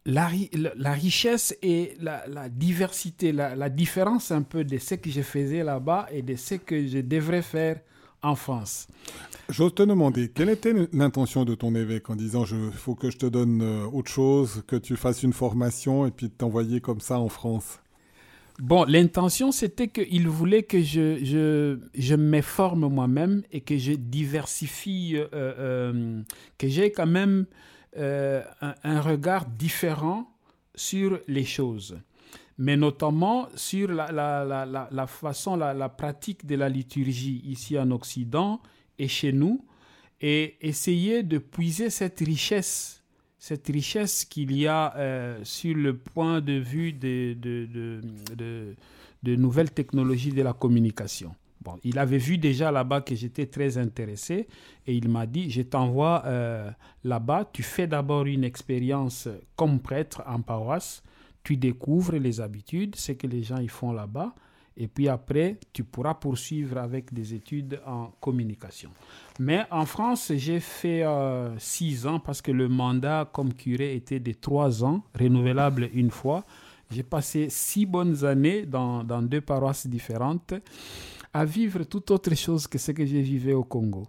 [0.07, 0.31] la,
[0.77, 5.63] la, richesse et la, la diversité, la, différence un peu de ce que je faisais
[5.63, 7.81] là-bas et de ce que je devrais faire
[8.23, 8.87] en France.
[9.51, 13.19] J'ose te demander, quelle était l'intention de ton évêque en disant il faut que je
[13.19, 17.19] te donne euh, autre chose, que tu fasses une formation et puis t'envoyer comme ça
[17.19, 17.81] en France?
[18.61, 23.93] Bon, l'intention, c'était qu'il voulait que je, je, je me forme moi-même et que je
[23.93, 26.23] diversifie, euh, euh,
[26.57, 27.47] que j'ai quand même
[27.97, 30.29] un, regard différent
[30.75, 31.99] sur les choses.
[32.59, 37.91] Mais notamment sur la, la, la, la façon, la, pratique de la liturgie ici en
[37.91, 38.61] Occident
[38.99, 39.65] et chez nous,
[40.21, 43.04] et essayer de puiser cette richesse,
[43.47, 50.33] cette richesse qu'il y a euh, sur le point de vue de, de, nouvelles technologies
[50.33, 51.35] de la communication.
[51.61, 54.49] Bon, il avait vu déjà là-bas que j'étais très intéressé
[54.87, 56.71] et il m'a dit, je t'envoie euh,
[57.05, 61.03] là-bas, tu fais d'abord une expérience comme prêtre en paroisse,
[61.43, 64.35] tu découvres les habitudes, ce que les gens y font là-bas,
[64.77, 68.91] et puis après, tu pourras poursuivre avec des études en communication.
[69.41, 74.21] Mais en France, j'ai fait euh, six ans parce que le mandat comme curé était
[74.21, 76.45] de trois ans, renouvelable une fois.
[76.91, 80.55] J'ai passé six bonnes années dans, deux paroisses différentes
[81.33, 84.07] à vivre tout autre chose que ce que j'ai vécu au Congo.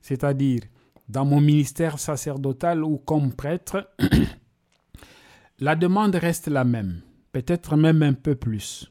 [0.00, 0.62] C'est-à-dire,
[1.08, 3.88] dans mon ministère sacerdotal ou comme prêtre,
[5.60, 8.90] la demande reste la même, peut-être même un peu plus.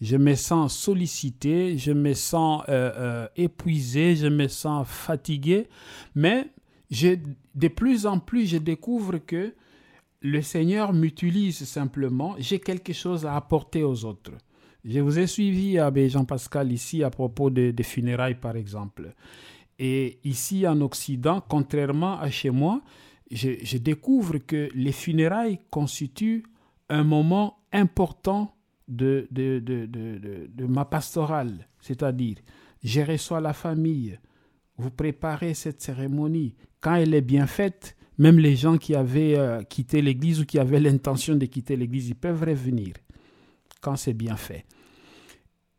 [0.00, 5.68] Je me sens sollicité, je me sens euh, euh, épuisé, je me sens fatigué,
[6.14, 6.50] mais
[6.90, 9.54] de plus en plus, je découvre que
[10.20, 14.32] le Seigneur m'utilise simplement, j'ai quelque chose à apporter aux autres.
[14.84, 19.14] Je vous ai suivi, Abbé Jean-Pascal, ici à propos des funérailles, par exemple.
[19.78, 22.82] Et ici en Occident, contrairement à chez moi,
[23.30, 26.44] je, découvre que les funérailles constituent
[26.88, 28.55] un moment important
[28.88, 31.66] de, de, de, de ma pastorale.
[31.80, 32.36] C'est-à-dire,
[32.82, 34.18] je reçois la famille,
[34.76, 36.54] vous préparez cette cérémonie.
[36.80, 40.58] Quand elle est bien faite, même les gens qui avaient euh, quitté l'église ou qui
[40.58, 42.94] avaient l'intention de quitter l'église, ils peuvent revenir
[43.80, 44.64] quand c'est bien fait.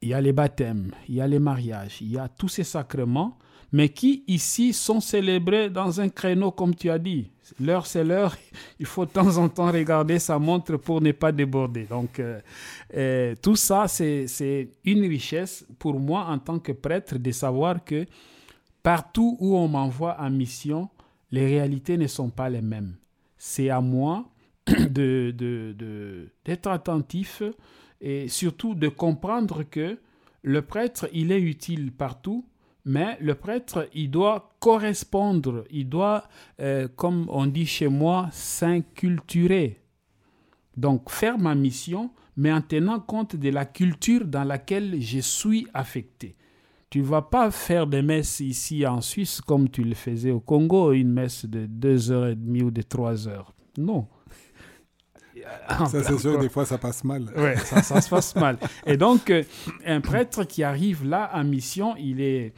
[0.02, 2.64] Il y a les baptêmes, il y a les mariages, il y a tous ces
[2.64, 3.38] sacrements
[3.72, 7.32] mais qui ici sont célébrés dans un créneau comme tu as dit.
[7.60, 8.36] L'heure c'est l'heure,
[8.80, 11.86] il faut de temps en temps regarder sa montre pour ne pas déborder.
[11.86, 12.40] Donc euh,
[12.96, 18.06] euh, tout ça, c'est une richesse pour moi en tant que prêtre de savoir que
[18.84, 20.90] partout où on m'envoie en mission,
[21.32, 22.96] les réalités ne sont pas les mêmes.
[23.38, 24.30] C'est à moi
[24.66, 27.42] d'être de, de, attentif
[28.02, 29.98] et surtout de comprendre que
[30.44, 32.46] le prêtre, il est utile partout,
[32.88, 36.24] mais le prêtre, il doit correspondre, il doit,
[36.62, 39.82] euh, comme on dit chez moi, s'inculturer.
[40.78, 45.68] Donc faire ma mission, mais en tenant compte de la culture dans laquelle je suis
[45.74, 46.38] affecté.
[46.90, 50.40] Tu ne vas pas faire des messes ici en Suisse comme tu le faisais au
[50.40, 53.54] Congo, une messe de deux heures et demie ou de trois heures.
[53.78, 54.08] Non.
[55.88, 57.26] Ça, c'est sûr, des fois, ça passe mal.
[57.36, 58.58] Oui, ça, ça se passe mal.
[58.86, 59.44] Et donc, euh,
[59.86, 62.54] un prêtre qui arrive là en mission, il est,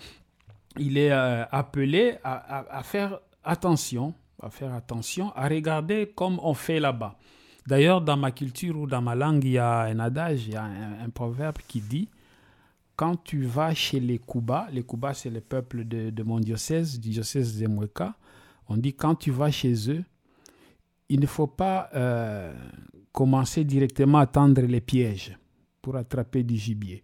[0.77, 6.79] il est euh, appelé à, faire attention, à faire attention, à regarder comme on fait
[6.79, 7.17] là-bas.
[7.67, 10.55] D'ailleurs, dans ma culture ou dans ma langue, il y a un adage, il y
[10.55, 12.09] a un, proverbe qui dit
[12.95, 17.09] quand tu vas chez les Kuba, les Kuba c'est le peuple de, mon diocèse, du
[17.11, 18.15] diocèse de Mweka,
[18.67, 20.03] on dit quand tu vas chez eux,
[21.07, 22.53] il ne faut pas euh,
[23.11, 25.37] commencer directement à tendre les pièges
[25.81, 27.03] pour attraper du gibier.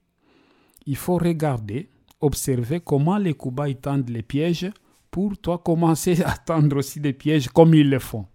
[0.86, 1.89] Il faut regarder
[2.25, 4.71] observer comment les Kuba tendent les pièges
[5.11, 8.25] pour toi commencer à tendre aussi des pièges comme ils le font.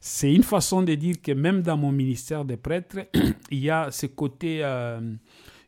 [0.00, 2.98] C'est une façon de dire que même dans mon ministère de prêtre,
[3.50, 4.98] il y a ce côté euh,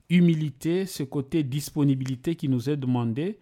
[0.09, 3.39] humilité, ce côté disponibilité qui nous est demandé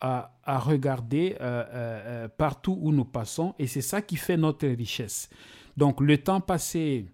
[0.00, 5.28] à, regarder euh, euh, partout où nous passons et c'est ça qui fait notre richesse.
[5.76, 7.04] Donc le temps passé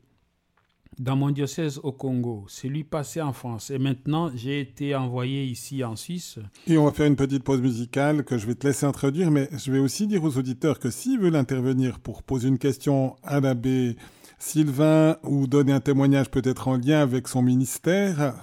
[0.98, 3.70] dans mon diocèse au Congo, c'est lui passé en France.
[3.70, 6.38] Et maintenant, j'ai été envoyé ici en Suisse.
[6.66, 9.48] Et on va faire une petite pause musicale que je vais te laisser introduire, mais
[9.52, 13.40] je vais aussi dire aux auditeurs que s'ils veulent intervenir pour poser une question à
[13.40, 13.96] l'abbé
[14.38, 18.34] Sylvain ou donner un témoignage peut-être en lien avec son ministère,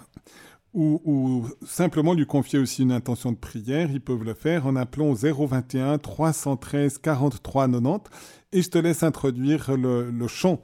[0.74, 5.12] ou, simplement lui confier aussi une intention de prière, ils peuvent le faire en appelant
[5.12, 8.10] au 021 313 43 90.
[8.54, 10.64] Et je te laisse introduire le chant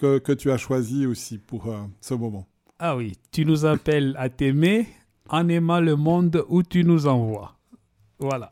[0.00, 2.46] que, tu as choisi aussi pour euh, ce moment.
[2.78, 4.86] Ah oui, tu nous appelles à t'aimer
[5.28, 7.54] en aimant le monde où tu nous envoies.
[8.18, 8.50] Voilà.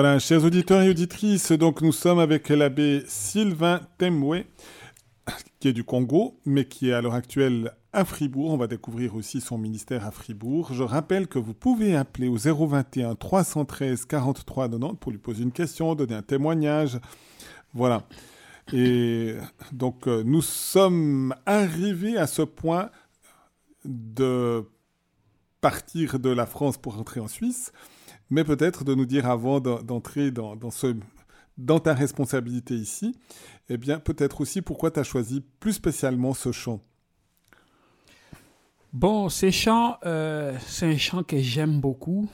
[0.00, 4.44] Voilà, chers auditeurs et auditrices, donc nous sommes avec l'abbé Sylvain Temwe,
[5.58, 8.52] qui est du Congo, mais qui est à l'heure actuelle à Fribourg.
[8.52, 10.72] On va découvrir aussi son ministère à Fribourg.
[10.72, 15.50] Je rappelle que vous pouvez appeler au 021 313 43 90 pour lui poser une
[15.50, 17.00] question, donner un témoignage.
[17.74, 18.06] Voilà.
[18.72, 19.34] Et
[19.72, 22.90] donc, euh, nous sommes arrivés à ce point
[23.84, 24.64] de
[25.60, 27.72] partir de la France pour rentrer en Suisse,
[28.30, 33.16] mais peut-être de nous dire avant d'entrer dans, ta responsabilité ici,
[33.68, 36.80] eh bien, peut-être aussi pourquoi tu as choisi plus spécialement ce chant.
[38.92, 42.28] Bon, ce chant, euh, c'est un chant que j'aime beaucoup,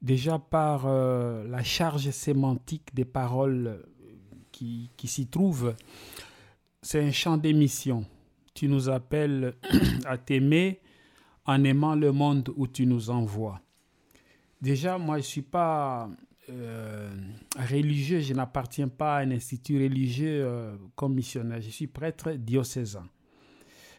[0.00, 3.84] déjà par euh, la charge sémantique des paroles
[4.50, 5.74] qui, qui s'y trouvent.
[6.80, 8.04] C'est un chant d'émission.
[8.54, 9.54] Tu nous appelles
[10.06, 10.80] à t'aimer
[11.44, 13.60] en aimant le monde où tu nous envoies.
[14.60, 16.10] Déjà, moi, je ne suis pas
[16.50, 17.10] euh,
[17.56, 21.60] religieux, je n'appartiens pas à un institut religieux comme missionnaire.
[21.60, 23.08] Je suis prêtre diocésain.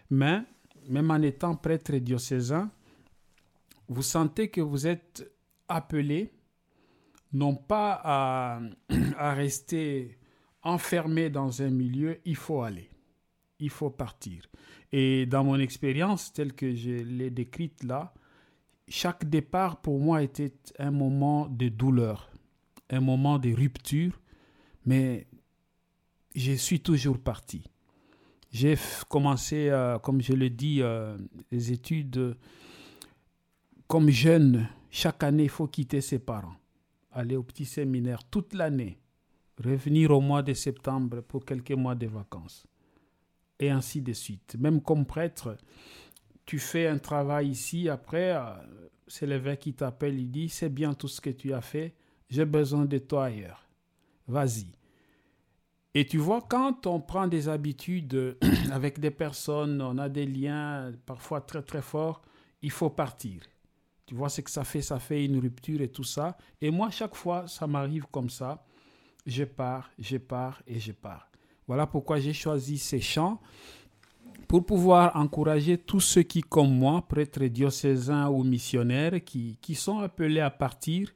[0.09, 0.41] Mais
[0.87, 2.71] même en étant prêtre diocésain,
[3.87, 5.31] vous sentez que vous êtes
[5.67, 6.31] appelé
[7.33, 7.93] non pas
[9.17, 10.17] à rester
[10.63, 12.89] enfermé dans un milieu, il faut aller,
[13.59, 14.47] il faut partir.
[14.91, 18.13] Et dans mon expérience, telle que je l'ai décrite là,
[18.89, 22.29] chaque départ pour moi était un moment de douleur,
[22.89, 24.19] un moment de rupture,
[24.85, 25.27] mais
[26.35, 27.63] je suis toujours parti.
[28.51, 28.75] J'ai
[29.07, 31.15] commencé, euh, comme je le dis, euh,
[31.51, 32.35] les études
[33.87, 34.67] comme jeune.
[34.89, 36.55] Chaque année, il faut quitter ses parents,
[37.11, 38.97] aller au petit séminaire toute l'année,
[39.63, 42.65] revenir au mois de septembre pour quelques mois de vacances,
[43.59, 44.55] et ainsi de suite.
[44.59, 45.57] Même comme prêtre,
[46.49, 48.41] tu fais un travail ici, après, euh,
[49.07, 51.93] c'est l'évêque qui t'appelle, il dit, c'est bien tout ce que tu as fait,
[52.27, 53.69] j'ai besoin de toi ailleurs.
[54.27, 54.65] Vas-y.
[55.93, 58.35] Et tu vois, quand on prend des habitudes
[58.71, 62.23] avec des personnes, on a des liens parfois très très forts,
[62.63, 63.43] il faut partir.
[64.07, 66.35] Tu vois ce que ça fait, ça fait une rupture et tout ça.
[66.61, 68.65] Et moi, chaque fois, ça m'arrive comme ça.
[69.23, 71.29] Je pars, je pars et je pars.
[71.67, 73.39] Voilà pourquoi j'ai choisi ces chants
[74.49, 79.99] pour pouvoir encourager tous ceux qui, comme moi, prêtres diocésains ou missionnaires, qui, qui sont
[79.99, 81.13] appelés à partir,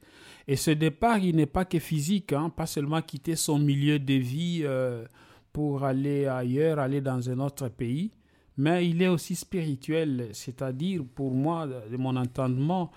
[0.47, 4.13] et ce départ, il n'est pas que physique, hein, pas seulement quitter son milieu de
[4.13, 5.03] vie euh,
[5.51, 8.11] pour aller ailleurs, aller dans un autre pays,
[8.55, 12.91] mais il est aussi spirituel, c'est-à-dire pour moi, de mon entendement,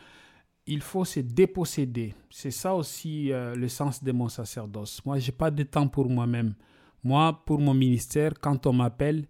[0.66, 2.14] il faut se déposséder.
[2.28, 5.00] C'est ça aussi euh, le sens de mon sacerdoce.
[5.06, 6.54] Moi, je n'ai pas de temps pour moi-même.
[7.02, 9.24] Moi, pour mon ministère, quand on m'appelle,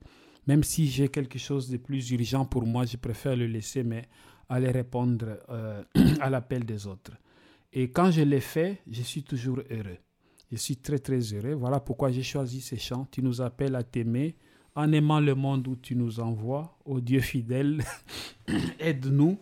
[0.47, 4.09] même si j'ai quelque chose de plus urgent pour moi, je préfère le laisser, mais
[4.49, 5.83] aller répondre euh,
[6.21, 7.13] à l'appel des autres.
[7.73, 9.99] Et quand je l'ai fait, je suis toujours heureux.
[10.51, 11.55] Je suis très très heureux.
[11.55, 13.07] Voilà pourquoi j'ai choisi ces chants.
[13.11, 14.37] Tu nous appelles à t'aimer
[14.77, 16.79] en aimant le monde où tu nous envoies.
[16.85, 17.83] Ô Dieu fidèle,
[18.79, 19.39] aide-nous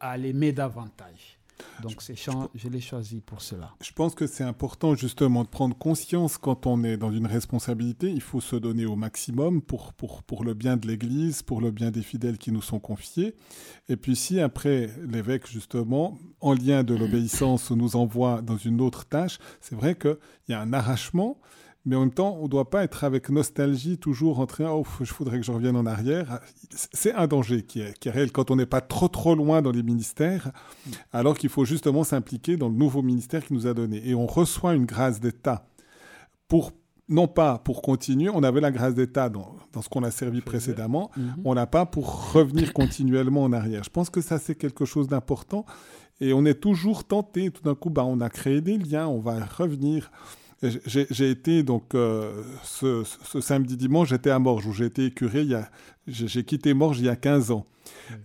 [0.00, 1.35] à l'aimer davantage.
[1.82, 3.74] Donc chants, je, l'ai choisi pour cela.
[3.82, 8.10] Je pense que c'est important justement de prendre conscience quand on est dans une responsabilité.
[8.10, 11.70] Il faut se donner au maximum pour, pour, pour le bien de l'Église, pour le
[11.70, 13.34] bien des fidèles qui nous sont confiés.
[13.88, 19.06] Et puis si après l'évêque justement, en lien de l'obéissance, nous envoie dans une autre
[19.06, 20.16] tâche, c'est vrai qu'il
[20.48, 21.38] y a un arrachement
[21.86, 24.84] mais en même temps, on ne doit pas être avec nostalgie toujours en train, oh,
[25.00, 26.40] je voudrais que je revienne en arrière.
[26.70, 29.62] C'est un danger qui est, qui est réel quand on n'est pas trop trop loin
[29.62, 30.50] dans les ministères,
[31.12, 34.02] alors qu'il faut justement s'impliquer dans le nouveau ministère qui nous a donné.
[34.06, 35.68] Et on reçoit une grâce d'État
[36.48, 36.72] pour
[37.08, 40.40] non pas pour continuer, on avait la grâce d'État dans, dans, ce qu'on a servi
[40.40, 41.34] précédemment, mhm.
[41.44, 43.84] on n'a pas pour revenir continuellement en arrière.
[43.84, 45.64] Je pense que ça, c'est quelque chose d'important.
[46.20, 49.20] Et on est toujours tenté, tout d'un coup, bah, on a créé des liens, on
[49.20, 50.10] va revenir.
[50.62, 53.04] J'ai été donc euh, ce,
[53.40, 55.46] samedi dimanche, j'étais à Morges où j'ai été curé.
[56.06, 57.66] J'ai quitté Morges il y a 15 ans.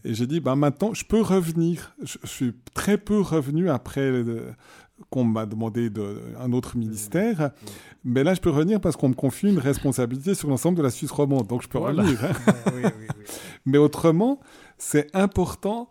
[0.06, 1.94] Et j'ai dit, bah, maintenant, je peux revenir.
[2.02, 4.52] Je, suis très peu revenu après euh,
[5.10, 7.52] qu'on m'a demandé de, un autre ministère.
[8.06, 10.90] Mais là, je peux revenir parce qu'on me confie une responsabilité sur l'ensemble de la
[10.90, 11.48] Suisse romande.
[11.48, 12.24] Donc, je peux revenir.
[12.24, 12.92] Hein.
[13.66, 14.40] Mais autrement,
[14.78, 15.90] c'est important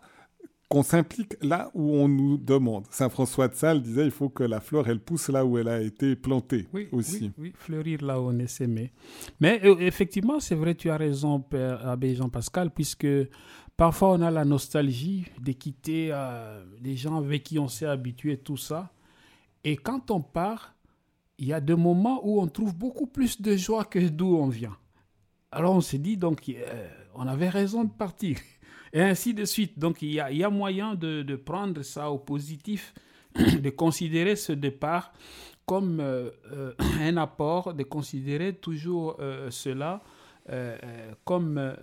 [0.71, 2.85] qu'on s'implique là où on nous demande.
[2.91, 5.67] Saint François de Sales disait il faut que la fleur elle pousse là où elle
[5.67, 7.33] a été plantée oui, aussi.
[7.37, 8.93] Oui, fleurir là où on est semé.
[9.41, 13.07] Mais euh, effectivement, c'est vrai, tu as raison, Père Abbé Jean-Pascal, puisque
[13.75, 18.37] parfois on a la nostalgie de quitter euh, les gens avec qui on s'est habitué,
[18.37, 18.93] tout ça.
[19.65, 20.73] Et quand on part,
[21.37, 24.47] il y a des moments où on trouve beaucoup plus de joie que d'où on
[24.47, 24.77] vient.
[25.51, 28.37] Alors on s'est dit, donc, euh, on avait raison de partir
[28.93, 29.77] et ainsi de suite.
[29.79, 32.93] Donc il y a, moyen de, prendre ça au positif,
[33.35, 35.13] de considérer ce départ
[35.65, 36.01] comme
[36.99, 39.17] un apport, de considérer toujours
[39.49, 40.01] cela
[41.23, 41.75] comme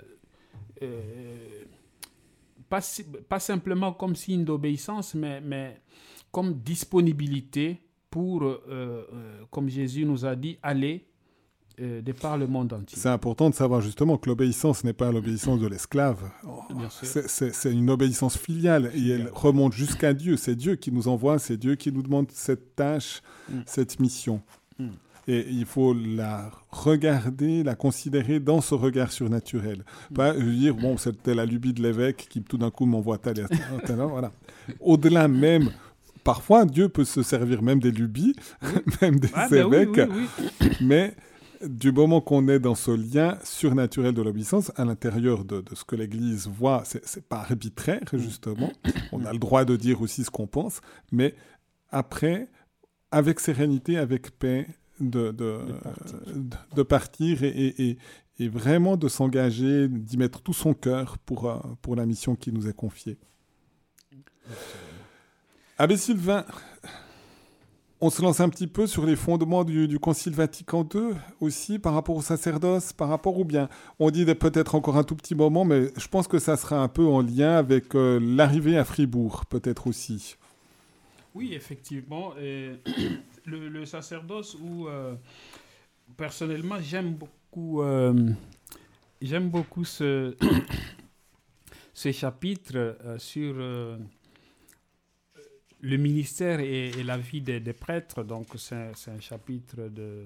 [2.68, 5.80] pas, simplement comme signe d'obéissance, mais,
[6.30, 7.80] comme disponibilité
[8.10, 11.06] pour, euh, euh, comme Jésus nous a dit, aller
[11.80, 12.98] euh, par le monde entier.
[12.98, 16.18] C'est important de savoir justement que l'obéissance n'est pas l'obéissance de l'esclave.
[17.02, 20.36] C'est une obéissance filiale et elle remonte jusqu'à Dieu.
[20.36, 23.60] C'est Dieu qui nous envoie, c'est Dieu qui nous demande cette tâche, mm.
[23.66, 24.42] cette mission.
[24.78, 24.88] Mm.
[25.28, 29.84] Et il faut la regarder, la considérer dans ce regard surnaturel.
[30.10, 30.14] Mm.
[30.14, 33.86] Pas dire, bon, c'était la lubie de l'évêque qui tout d'un coup m'envoie tel et
[33.86, 33.96] tel.
[33.96, 34.32] voilà.
[34.80, 35.70] Au-delà même
[36.24, 38.34] parfois, Dieu peut se servir même des lubies,
[39.00, 40.10] même des ah, ben évêques.
[40.80, 41.14] mais
[41.66, 45.96] du moment qu'on est dans ce lien surnaturel de l'obéissance, à l'intérieur de, ce que
[45.96, 48.18] l'Église voit, c'est pas arbitraire, mm.
[48.18, 48.72] justement.
[49.12, 50.80] On a le droit de dire aussi ce qu'on pense,
[51.12, 51.34] mais
[51.90, 52.48] après,
[53.10, 54.66] avec sérénité, avec paix,
[55.00, 57.96] de, de, partir, et,
[58.40, 62.68] vraiment de s'engager, d'y mettre tout son cœur pour, euh, pour la mission qui nous
[62.68, 63.16] est confiée.
[65.76, 66.44] Abbé Sylvain,
[68.00, 71.94] on se lance un petit peu sur les fondements du, Concile Vatican II aussi par
[71.94, 73.68] rapport au sacerdoce, par rapport ou bien
[73.98, 76.88] on dit peut-être encore un tout petit moment, mais je pense que ça sera un
[76.88, 80.36] peu en lien avec euh, l'arrivée à Fribourg, peut-être aussi.
[81.34, 82.34] Oui, effectivement.
[83.44, 85.14] le, sacerdoce où euh,
[86.16, 88.32] personnellement j'aime beaucoup, euh,
[89.42, 90.36] beaucoup ce,
[91.94, 93.56] ce chapitre sur
[95.80, 100.24] le ministère et, la vie des, prêtres, donc c'est un chapitre de...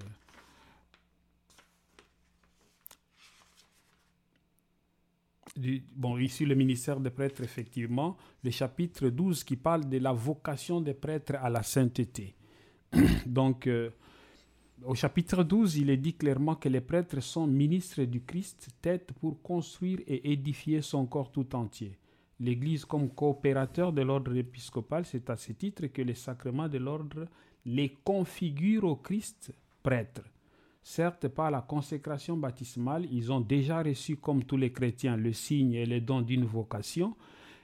[5.94, 10.80] bon, ici le ministère des prêtres, effectivement, le chapitre 12 qui parle de la vocation
[10.80, 12.34] des prêtres à la sainteté.
[13.26, 13.90] donc, euh,
[14.84, 19.12] au chapitre 12, il est dit clairement que les prêtres sont ministres du Christ, tête
[19.20, 21.98] pour construire et édifier son corps tout entier
[22.42, 27.28] l'Église comme coopérateur de l'ordre épiscopal, c'est à ce titre que les sacrements de l'ordre
[27.64, 30.22] les configurent au Christ prêtre.
[30.82, 35.74] Certes, par la consécration baptismale, ils ont déjà reçu, comme tous les chrétiens, le signe
[35.74, 37.14] et le don d'une vocation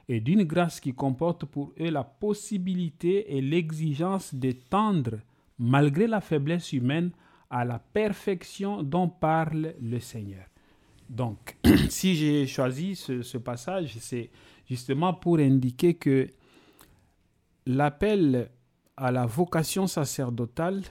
[0.09, 5.19] et d'une grâce qui comporte pour eux la possibilité et l'exigence de tendre,
[5.59, 7.11] malgré la faiblesse humaine,
[7.51, 10.45] à la perfection dont parle le Seigneur.
[11.09, 11.57] Donc,
[11.89, 14.31] si j'ai choisi ce, ce passage, c'est
[14.69, 16.29] justement pour indiquer que
[17.67, 18.51] l'appel
[18.97, 20.83] à la vocation sacerdotale,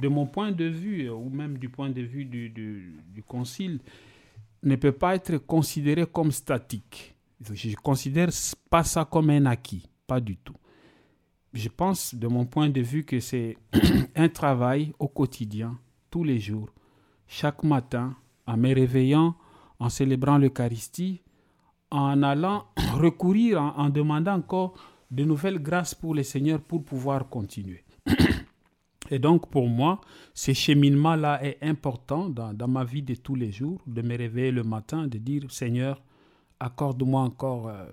[0.00, 3.80] de mon point de vue, ou même du point de vue du, du, Concile,
[4.62, 7.14] ne peut pas être considéré comme statique.
[7.52, 8.28] Je ne considère
[8.70, 10.56] pas ça comme un acquis, pas du tout.
[11.52, 13.56] Je pense, de mon point de vue, que c'est
[14.14, 15.78] un travail au quotidien,
[16.10, 16.68] tous les jours,
[17.26, 19.34] chaque matin, en me réveillant,
[19.78, 21.22] en célébrant l'Eucharistie,
[21.96, 24.74] en allant recourir, en, demandant encore
[25.10, 27.84] de nouvelles grâces pour le Seigneur pour pouvoir continuer.
[29.10, 30.00] Et donc pour moi,
[30.34, 34.64] ce cheminement-là est important dans, ma vie de tous les jours, de me réveiller le
[34.64, 36.02] matin, de dire Seigneur,
[36.58, 37.86] accorde-moi encore euh,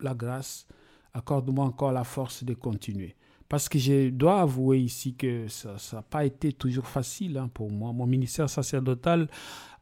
[0.00, 0.66] la grâce,
[1.14, 3.16] accorde-moi encore la force de continuer.
[3.48, 7.70] Parce que je dois avouer ici que ça n'a pas été toujours facile hein, pour
[7.70, 7.94] moi.
[7.94, 9.26] Mon ministère sacerdotal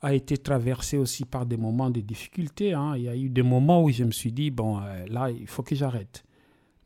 [0.07, 2.73] a été traversé aussi par des moments de difficulté.
[2.73, 2.95] Hein.
[2.97, 5.49] Il y a eu des moments où je me suis dit, bon, euh, là, il
[5.49, 6.25] faut que j'arrête.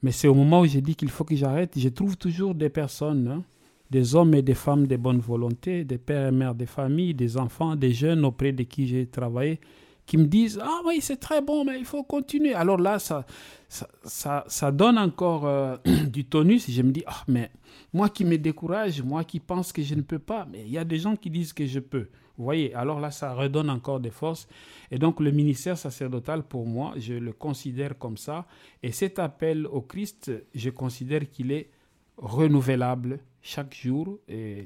[0.03, 2.71] Mais c'est au moment où j'ai dit qu'il faut que j'arrête, je trouve toujours des
[2.71, 3.43] personnes, hein,
[3.91, 7.37] des hommes et des femmes de bonne volonté, des pères et mères de famille, des
[7.37, 9.61] enfants, des jeunes auprès de qui j'ai travaillé,
[10.07, 12.55] qui me disent Ah oui, c'est très bon, mais il faut continuer.
[12.55, 13.27] Alors là, ça,
[13.68, 15.77] ça, donne encore euh,
[16.09, 16.71] du tonus.
[16.71, 17.51] Je me dis Ah, mais
[17.93, 20.79] moi qui me décourage, moi qui pense que je ne peux pas, mais il y
[20.79, 22.09] a des gens qui disent que je peux.
[22.41, 24.49] Vous voyez, alors là, ça redonne encore des forces.
[24.91, 28.47] Et donc, le ministère sacerdotal, pour moi, je le considère comme ça.
[28.82, 31.68] Et cet appel au Christ, je considère qu'il est
[32.16, 34.20] renouvelable chaque jour.
[34.26, 34.64] Et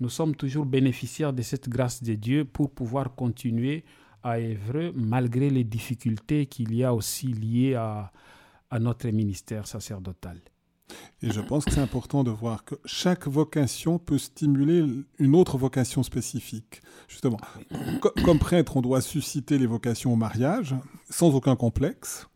[0.00, 3.84] nous sommes toujours bénéficiaires de cette grâce de Dieu pour pouvoir continuer
[4.22, 8.12] à œuvrer malgré les difficultés qu'il y a aussi liées à,
[8.68, 10.42] à notre ministère sacerdotal.
[11.22, 14.84] Et je pense que c'est important de voir que chaque vocation peut stimuler
[15.18, 16.82] une autre vocation spécifique.
[17.08, 17.38] Justement,
[18.24, 20.74] comme prêtre, on doit susciter les vocations au mariage
[21.08, 22.28] sans aucun complexe,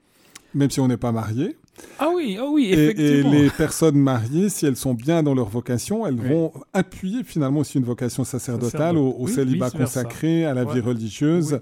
[0.54, 1.58] même si on n'est pas marié.
[1.98, 3.32] Ah oui, ah oui, effectivement.
[3.32, 7.60] Et, les personnes mariées, si elles sont bien dans leur vocation, elles vont appuyer finalement
[7.60, 11.60] aussi une vocation sacerdotale, au, célibat consacré, à la vie religieuse.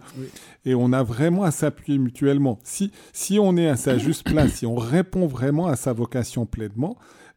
[0.65, 2.59] Et on a vraiment à s'appuyer mutuellement.
[2.65, 6.45] Si, si on est à sa juste place, si on répond vraiment à sa vocation
[6.45, 6.97] pleinement,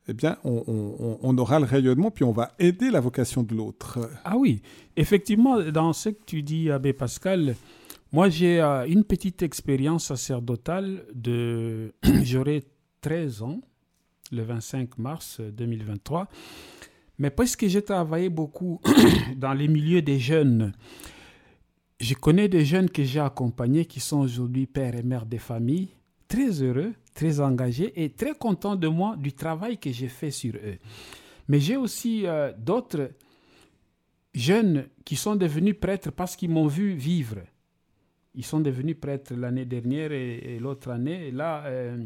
[0.09, 3.99] eh bien, on, aura le rayonnement, puis on va aider la vocation de l'autre.
[4.25, 4.63] Ah oui,
[4.97, 7.55] effectivement, dans ce que tu dis, Abbé Pascal,
[8.11, 11.05] moi j'ai euh, une petite expérience sacerdotale.
[12.23, 12.63] J'aurai
[13.01, 13.61] 13 ans,
[14.31, 16.27] le 25 mars 2023.
[17.19, 18.81] Mais puisque j'ai travaillé beaucoup
[19.35, 20.71] dans les milieux des jeunes,
[21.99, 25.89] je connais des jeunes que j'ai accompagnés qui sont aujourd'hui pères et mères des familles,
[26.29, 30.55] très heureux, très engagés et très contents de moi, du travail que j'ai fait sur
[30.55, 30.77] eux.
[31.49, 33.11] Mais j'ai aussi euh, d'autres
[34.33, 37.39] jeunes qui sont devenus prêtres parce qu'ils m'ont vu vivre.
[38.39, 41.29] Ils sont devenus prêtres l'année dernière et, l'autre année.
[41.29, 41.97] Là, euh,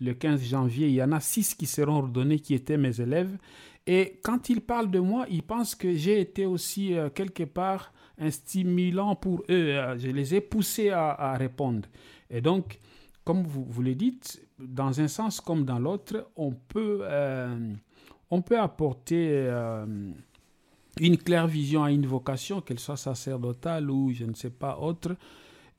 [0.00, 3.36] le 15 janvier, il y en a six qui seront ordonnés qui étaient mes élèves.
[3.86, 7.92] Et quand ils parlent de moi, ils pensent que j'ai été aussi euh, quelque part
[8.16, 9.76] un stimulant pour eux.
[9.76, 11.86] Euh, je les ai poussés à, répondre.
[12.30, 12.80] Et donc,
[13.22, 17.02] comme vous, vous le dites, dans un sens comme dans l'autre, on peut,
[18.30, 19.46] on peut apporter
[20.98, 25.16] une claire vision à une vocation, qu'elle soit sacerdotale ou je ne sais pas autre.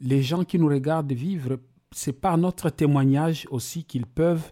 [0.03, 1.59] Les gens qui nous regardent vivre,
[1.91, 4.51] c'est par notre témoignage aussi qu'ils peuvent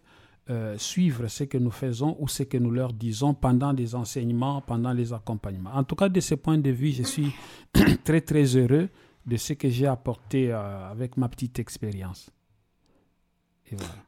[0.49, 4.61] euh, suivre ce que nous faisons ou ce que nous leur disons pendant les enseignements,
[4.61, 5.71] pendant les accompagnements.
[5.73, 7.31] En tout cas, de ce point de vue, je suis
[8.03, 8.89] très très heureux
[9.25, 12.31] de ce que j'ai apporté euh, avec ma petite expérience.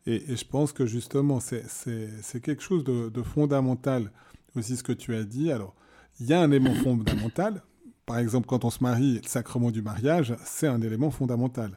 [0.06, 4.12] Et, et, je pense que justement, c'est quelque chose de, de, fondamental
[4.56, 5.52] aussi ce que tu as dit.
[5.52, 5.76] Alors,
[6.20, 7.62] il y a un élément fondamental.
[8.06, 11.72] Par exemple, quand on se marie, le sacrement du mariage, c'est un élément fondamental.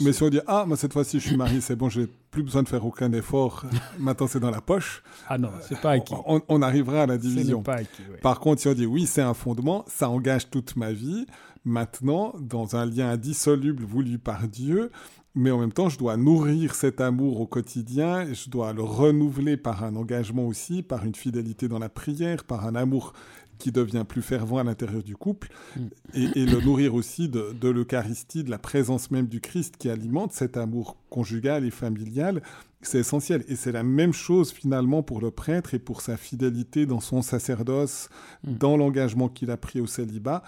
[0.00, 2.42] Mais si on dit, ah, mais cette fois-ci, je suis marié, c'est bon, j'ai plus
[2.42, 3.64] besoin de faire aucun effort,
[3.98, 5.02] maintenant c'est dans la poche.
[5.28, 6.14] Ah non, c'est pas acquis.
[6.26, 7.62] On, arrivera à la division.
[7.62, 10.92] Pas acquis, Par contre, si on dit, oui, c'est un fondement, ça engage toute ma
[10.92, 11.26] vie,
[11.64, 14.90] maintenant, dans un lien indissoluble voulu par Dieu,
[15.34, 18.82] mais en même temps, je dois nourrir cet amour au quotidien, et je dois le
[18.82, 23.12] renouveler par un engagement aussi, par une fidélité dans la prière, par un amour
[23.58, 25.86] qui devient plus fervent à l'intérieur du couple, mm.
[26.14, 30.32] et, le nourrir aussi de, de l'Eucharistie, de la présence même du Christ qui alimente
[30.32, 32.42] cet amour conjugal et familial,
[32.82, 33.44] c'est essentiel.
[33.48, 37.22] Et c'est la même chose finalement pour le prêtre et pour sa fidélité dans son
[37.22, 38.08] sacerdoce,
[38.44, 38.54] mm.
[38.54, 40.42] dans l'engagement qu'il a pris au célibat.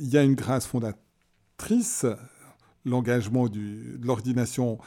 [0.00, 2.06] Il y a une grâce fondatrice,
[2.84, 4.78] l'engagement de l'ordination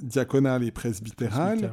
[0.00, 1.72] diaconale et presbytérale.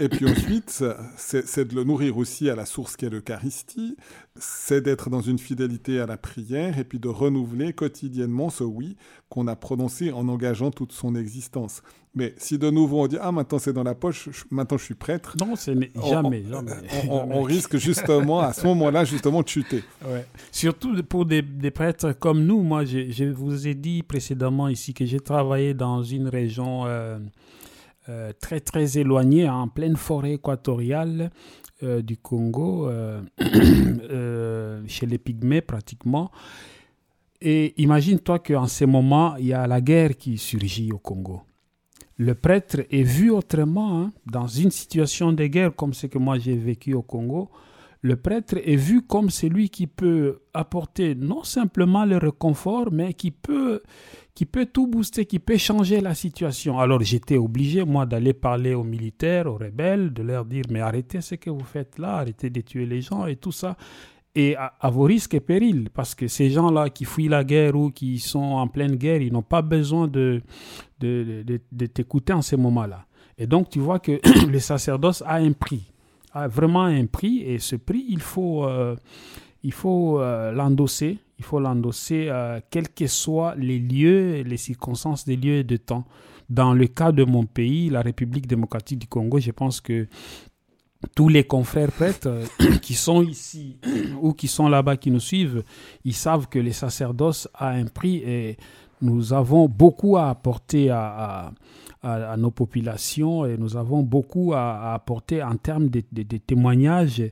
[0.00, 0.82] Et puis ensuite,
[1.16, 3.96] c'est de le nourrir aussi à la source qu'est l'Eucharistie,
[4.38, 8.96] c'est d'être dans une fidélité à la prière et puis de renouveler quotidiennement ce oui
[9.28, 11.82] qu'on a prononcé en engageant toute son existence.
[12.14, 14.94] Mais si de nouveau on dit ah maintenant c'est dans la poche, maintenant je suis
[14.94, 15.36] prêtre.
[15.40, 15.74] Non, c'est
[16.08, 16.42] jamais,
[17.08, 19.84] on, risque justement à ce moment-là justement de chuter.
[20.50, 22.62] Surtout pour des, prêtres comme nous.
[22.62, 26.86] Moi, je, vous ai dit précédemment ici que j'ai travaillé dans une région.
[26.86, 27.18] Euh,
[28.08, 31.30] euh, très très éloignée, en pleine forêt équatoriale
[31.82, 32.90] euh, du Congo,
[34.86, 36.30] chez les Pygmées pratiquement.
[37.40, 41.42] Et imagine-toi qu'en ce moment, il y a la guerre qui surgit au Congo
[42.18, 44.12] le prêtre est vu autrement hein.
[44.26, 47.48] dans une situation de guerre comme ce que moi j'ai vécu au Congo.
[48.00, 53.30] Le prêtre est vu comme celui qui peut apporter non simplement le réconfort, mais qui
[53.32, 53.82] peut,
[54.34, 56.78] qui peut tout booster, qui peut changer la situation.
[56.78, 61.20] Alors j'étais obligé, moi, d'aller parler aux militaires, aux rebelles, de leur dire, mais arrêtez
[61.20, 63.76] ce que vous faites là, arrêtez de tuer les gens et tout ça
[64.38, 67.90] et à, vos risques et périls, parce que ces gens-là qui fuient la guerre ou
[67.90, 70.40] qui sont en pleine guerre, ils n'ont pas besoin de,
[71.00, 73.06] de, de, t'écouter en ces moments-là.
[73.36, 75.90] Et donc, tu vois que le sacerdoce a un prix,
[76.32, 78.96] a vraiment un prix, et ce prix, il faut, euh,
[79.62, 85.24] il faut euh, l'endosser, il faut l'endosser, euh, quels que soient les lieux, les circonstances
[85.24, 86.04] des lieux et de temps.
[86.48, 90.08] Dans le cas de mon pays, la République démocratique du Congo, je pense que
[91.14, 92.46] tous les confrères prêtres euh,
[92.82, 93.78] qui sont ici
[94.20, 95.62] ou qui sont là-bas, qui nous suivent,
[96.04, 98.56] ils savent que les sacerdoce a un prix et
[99.00, 101.52] nous avons beaucoup à apporter à,
[102.02, 106.02] nos populations et nous avons beaucoup à, apporter en termes de,
[106.38, 107.22] témoignages,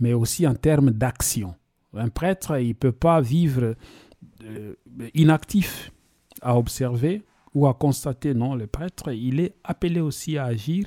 [0.00, 1.54] mais aussi en termes d'action.
[1.94, 3.74] Un prêtre, il ne peut pas vivre
[4.44, 4.74] euh,
[5.14, 5.90] inactif
[6.42, 7.22] à observer
[7.54, 8.34] ou à constater.
[8.34, 10.86] Non, le prêtre, il est appelé aussi à agir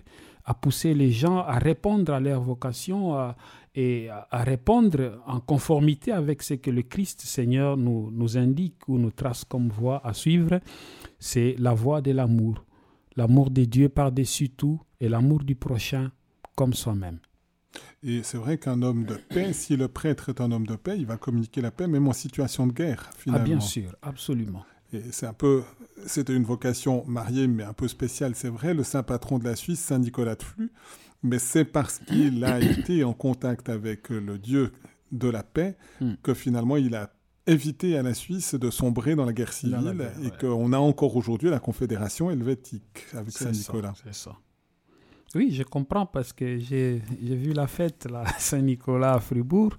[0.50, 3.36] à pousser les gens à répondre à leur vocation
[3.76, 9.12] et à, répondre en conformité avec ce que le Christ Seigneur nous indique ou nous
[9.12, 10.60] trace comme voie à suivre.
[11.20, 12.66] C'est la voie de l'amour.
[13.20, 16.14] L'amour de Dieu par-dessus tout et l'amour du prochain
[16.56, 17.20] comme soi-même.
[18.02, 20.98] Et c'est vrai qu'un homme de paix, si le prêtre est un homme de paix,
[20.98, 23.44] il va communiquer la paix même en situation de guerre, finalement.
[23.44, 24.64] Ah bien sûr, absolument.
[24.94, 25.64] Et c'est un peu,
[26.06, 28.74] c'était une vocation mariée, mais un peu spéciale, c'est vrai.
[28.74, 30.72] Le saint patron de la Suisse, Saint Nicolas de Flux,
[31.22, 34.72] mais c'est parce qu'il a été en contact avec le Dieu
[35.12, 36.14] de la paix hmm.
[36.24, 37.12] que finalement il a
[37.50, 41.50] éviter à la Suisse de sombrer dans la guerre civile et qu'on a encore aujourd'hui
[41.50, 43.94] la Confédération helvétique avec Saint-Nicolas.
[44.04, 44.36] C'est ça.
[45.36, 49.74] Oui, je comprends parce que j'ai vu la fête, la Saint-Nicolas à Fribourg.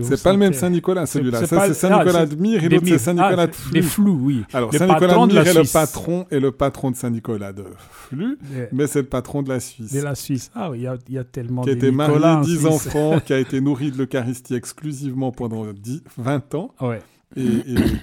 [0.00, 1.46] C'est pas le même Saint-Nicolas, celui-là.
[1.46, 3.72] Ça, c'est Saint-Nicolas ah, de Mire et l'autre, c'est Saint-Nicolas ah, de Flux.
[3.72, 4.42] Des flous, oui.
[4.52, 8.38] Alors, Saint-Nicolas de Mire est le patron, et le patron de Saint-Nicolas de Flux,
[8.72, 9.92] mais c'est le patron de la Suisse.
[9.92, 10.50] De la Suisse.
[10.54, 13.38] Ah oui, il y, a tellement de Qui a été marié, 10 enfants, qui a
[13.40, 16.74] été nourri de l'Eucharistie exclusivement pendant 10, 20 ans.
[16.80, 17.00] Ouais.
[17.36, 17.42] Et,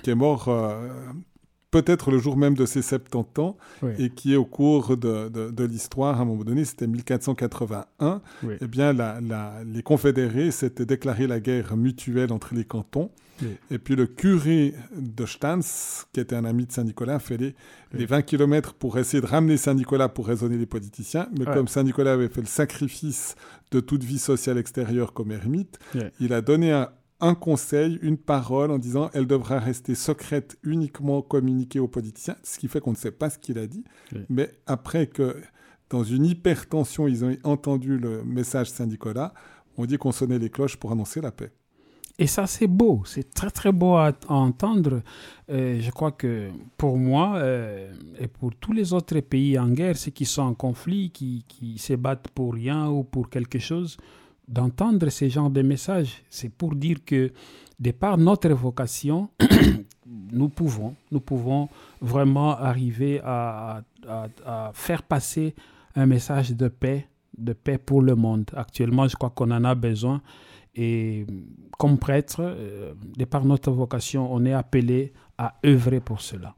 [0.03, 0.87] qui est mort euh,
[1.71, 3.57] peut-être le jour même de ses 70 ans,
[3.97, 8.21] et qui est au cours de, de, l'histoire, à un moment donné, c'était 1481,
[8.61, 9.19] eh bien, la,
[9.65, 13.11] les confédérés s'étaient déclaré la guerre mutuelle entre les cantons.
[13.71, 15.61] Et puis le curé de Stans,
[16.11, 17.55] qui était un ami de Saint-Nicolas, a fait les,
[17.93, 21.29] les 20 km pour essayer de ramener Saint-Nicolas pour raisonner les politiciens.
[21.37, 23.35] Mais comme Saint-Nicolas avait fait le sacrifice
[23.71, 25.79] de toute vie sociale extérieure comme ermite,
[26.19, 26.89] il a donné un,
[27.21, 32.59] un conseil, une parole en disant elle devra rester secrète, uniquement communiquée aux politiciens, ce
[32.59, 33.83] qui fait qu'on ne sait pas ce qu'il a dit.
[34.29, 35.35] Mais après que,
[35.89, 39.33] dans une hypertension, ils ont entendu le message Saint-Nicolas,
[39.77, 41.51] on dit qu'on sonnait les cloches pour annoncer la paix.
[42.21, 45.01] Et ça, c'est beau, c'est très très beau à, entendre.
[45.49, 49.95] Euh, je crois que pour moi euh, et pour tous les autres pays en guerre,
[49.95, 53.95] ceux qui sont en conflit, qui, qui se battent pour rien ou pour quelque chose,
[54.49, 56.23] d'entendre ce genre de messages.
[56.29, 57.31] C'est pour dire que,
[57.79, 59.29] de par notre vocation,
[60.05, 61.69] nous pouvons, nous pouvons
[62.01, 63.83] vraiment arriver à,
[64.73, 65.53] faire passer
[65.95, 68.49] un message de paix, de paix pour le monde.
[68.55, 70.21] Actuellement, je crois qu'on en a besoin.
[70.75, 71.25] Et
[71.77, 76.55] comme prêtre, euh, de par notre vocation, on est appelé à œuvrer pour cela.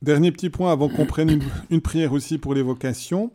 [0.00, 3.32] Dernier petit point avant qu'on prenne une, une, prière aussi pour les vocations.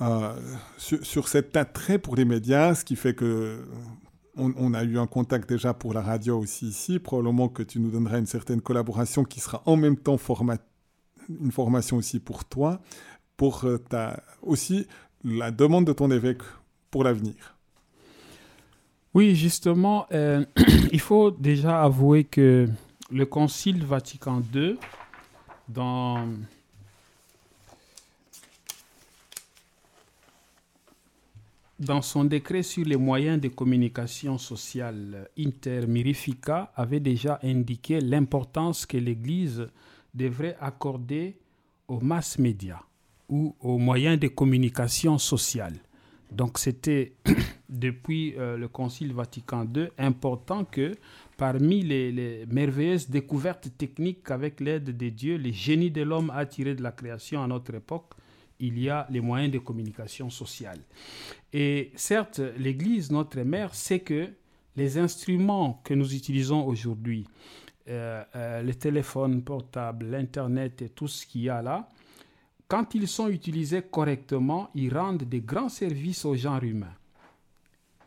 [0.00, 0.34] Euh,
[0.78, 3.64] sur, cet attrait pour les médias, ce qui fait que
[4.36, 6.98] on, a eu un contact déjà pour la radio aussi ici.
[6.98, 10.16] Probablement que tu nous donneras une certaine collaboration qui sera en même temps
[11.28, 12.80] une formation aussi pour toi,
[13.36, 14.86] pour euh, ta, aussi
[15.22, 16.42] la demande de ton évêque
[16.90, 17.56] pour l'avenir.
[19.14, 20.44] Oui, justement, euh,
[20.92, 22.66] il faut déjà avouer que
[23.10, 24.78] le Concile Vatican II,
[25.68, 26.26] dans
[31.82, 38.96] Dans son décret sur les moyens de communication sociale, Intermirifica avait déjà indiqué l'importance que
[38.98, 39.66] l'Église
[40.14, 41.40] devrait accorder
[41.88, 42.82] aux mass médias
[43.28, 45.74] ou aux moyens de communication sociale.
[46.30, 47.14] Donc c'était
[47.68, 50.92] depuis euh, le Concile Vatican II important que
[51.36, 56.80] parmi les, merveilleuses découvertes techniques avec l'aide de Dieu, les génies de l'homme a de
[56.80, 58.12] la création à notre époque,
[58.62, 60.78] il y a les moyens de communication sociale.
[61.52, 64.28] Et certes, l'Église, notre mère, sait que
[64.76, 67.26] les instruments que nous utilisons aujourd'hui,
[67.88, 71.90] euh, euh, les téléphones portables, l'Internet et tout ce qu'il y a là,
[72.68, 76.94] quand ils sont utilisés correctement, ils rendent des grands services au genre humain.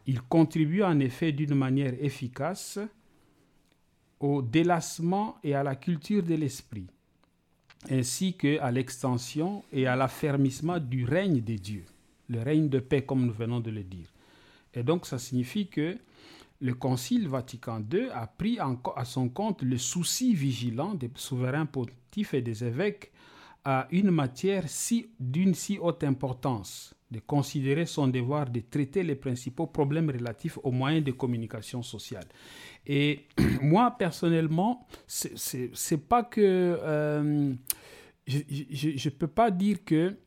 [0.07, 2.79] Ils contribuent en effet d'une manière efficace
[4.21, 6.87] au délassement et à la culture de l'esprit
[7.89, 11.85] ainsi qu'à l'extension et à l'affermissement du règne des dieux,
[12.29, 14.11] le règne de paix comme nous venons de le dire.
[14.73, 15.97] Et donc ça signifie que
[16.61, 22.33] le Concile Vatican II a pris à son compte le souci vigilant des souverains pontifes
[22.33, 23.11] et des évêques
[23.63, 29.15] à une matière si, d'une si haute importance, de considérer son devoir de traiter les
[29.15, 32.27] principaux problèmes relatifs aux moyens de communication sociale.
[32.87, 33.27] Et
[33.61, 36.41] moi, personnellement, c'est pas que.
[36.81, 37.53] Euh,
[38.27, 40.17] je ne peux pas dire que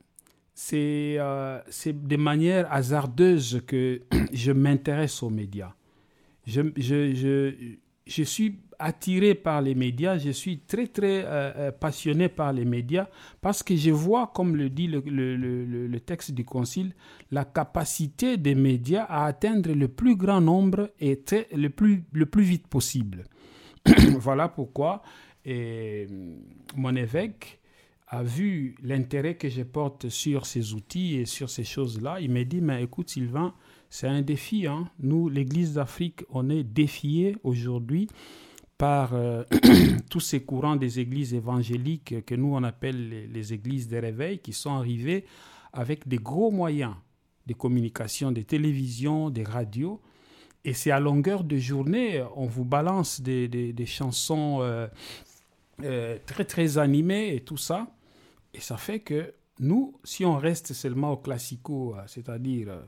[0.54, 4.02] c'est euh, de manière hasardeuse que
[4.32, 5.74] je m'intéresse aux médias.
[6.46, 7.54] Je, je, je,
[8.06, 12.64] je, suis attiré par les médias, je suis très très euh, euh, passionné par les
[12.64, 13.08] médias
[13.40, 16.94] parce que je vois, comme le dit le, le, le, texte du Concile,
[17.30, 21.20] la capacité des médias à atteindre le plus grand nombre et
[21.52, 23.24] le, plus, le plus vite possible.
[24.18, 25.02] voilà pourquoi
[25.44, 26.06] et,
[26.76, 27.58] mon évêque
[28.08, 32.20] a vu l'intérêt que je porte sur ces outils et sur ces choses-là.
[32.20, 33.54] Il m'a dit, mais écoute Sylvain,
[33.90, 34.66] c'est un défi.
[34.66, 34.88] Hein.
[35.00, 38.08] Nous, l'Église d'Afrique, on est défiés aujourd'hui
[38.78, 39.42] par euh,
[40.10, 44.52] tous ces courants des églises évangéliques que nous on appelle les, églises des réveils, qui
[44.52, 45.26] sont arrivés
[45.72, 46.94] avec des gros moyens
[47.46, 50.00] de communication, des télévisions, des radios.
[50.64, 54.86] Et c'est à longueur de journée, on vous balance des, des, chansons euh,
[55.82, 57.88] euh, très très animées et tout ça.
[58.54, 62.80] Et ça fait que nous, si on reste seulement au classico, c'est-à-dire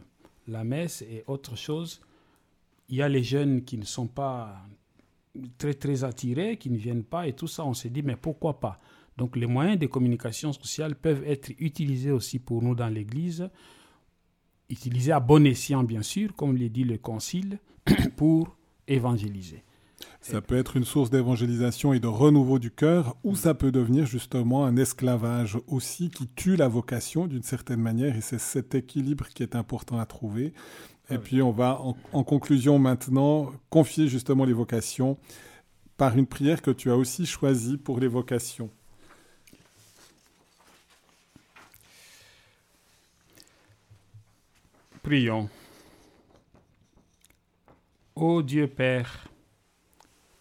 [0.47, 2.01] la messe et autre chose,
[2.89, 4.57] il y a les jeunes qui ne sont pas
[5.59, 8.61] très très attirés, qui ne viennent pas et tout ça, on s'est dit mais pourquoi
[8.61, 8.81] pas?
[9.17, 13.51] Donc les moyens de communication sociale peuvent être utilisés aussi pour nous dans l'Église,
[14.69, 17.59] utilisés à bon escient bien sûr, comme l'a dit le Concile,
[18.17, 18.57] pour
[18.89, 19.63] évangéliser.
[20.23, 24.07] Ça peut être une source d'évangélisation et de renouveau du cœur, ou ça peut devenir
[24.07, 29.29] justement un esclavage aussi qui tue la vocation d'une certaine manière, et c'est cet équilibre
[29.29, 30.53] qui est important à trouver.
[31.11, 31.81] Et puis on va
[32.13, 35.19] en, conclusion maintenant confier justement les vocations
[35.97, 38.71] par une prière que tu as aussi choisie pour les vocations.
[45.03, 45.49] Prions.
[48.15, 49.27] Ô Dieu Père,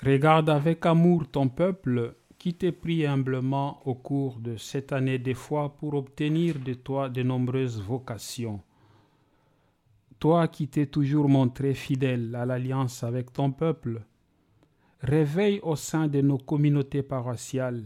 [0.03, 5.33] regarde avec amour ton peuple qui t'est pris humblement au cours de cette année des
[5.33, 8.61] fois pour obtenir de toi de nombreuses vocations
[10.19, 14.01] toi qui t'es toujours montré fidèle à l'alliance avec ton peuple,
[15.01, 17.85] réveille au sein de nos communautés paroissiales,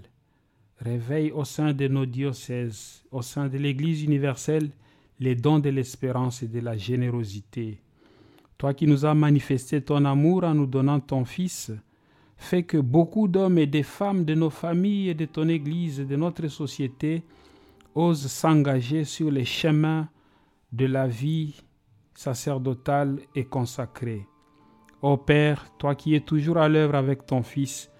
[0.79, 4.71] réveille au sein de nos diocèses, au sein de l'Église universelle,
[5.19, 7.81] les dons de l'espérance et de la générosité.
[8.57, 11.71] Toi qui nous as manifesté ton amour en nous donnant ton Fils,
[12.35, 16.05] fais que beaucoup d'hommes et de femmes de nos familles et de ton Église et
[16.05, 17.23] de notre société
[17.93, 20.09] osent s'engager sur les chemins
[20.71, 21.61] de la vie
[22.23, 24.27] sacerdotal et consacré.
[25.01, 27.91] Ô Père, toi qui es toujours à l'œuvre avec ton Fils,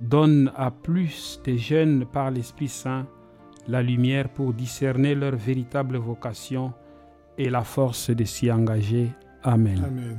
[0.00, 3.06] donne à plus de jeunes par l'Esprit Saint
[3.68, 6.74] la lumière pour discerner leur véritable vocation
[7.38, 9.10] et la force de s'y engager.
[9.42, 9.82] Amen.
[9.84, 10.18] Amen.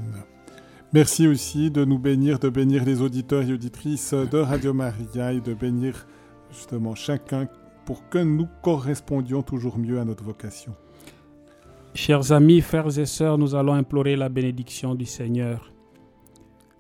[0.94, 5.42] Merci aussi de nous bénir, de bénir les auditeurs et auditrices de Radio Maria et
[5.42, 6.08] de bénir
[6.52, 7.48] justement chacun
[7.86, 10.74] pour que nous correspondions toujours mieux à notre vocation.
[11.96, 15.72] Chers amis, frères et sœurs, nous allons implorer la bénédiction du Seigneur.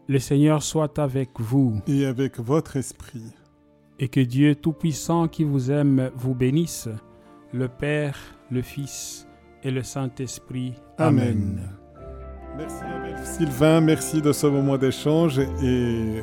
[0.08, 1.80] Le Seigneur soit avec vous.
[1.88, 3.22] Et avec votre esprit.
[4.00, 6.90] Et que Dieu Tout-Puissant qui vous aime vous bénisse,
[7.54, 8.18] le Père,
[8.50, 9.28] le Fils
[9.64, 10.74] et le Saint-Esprit.
[10.98, 11.62] Amen.
[12.58, 12.84] Merci
[13.24, 16.22] Sylvain, merci de ce moment d'échange et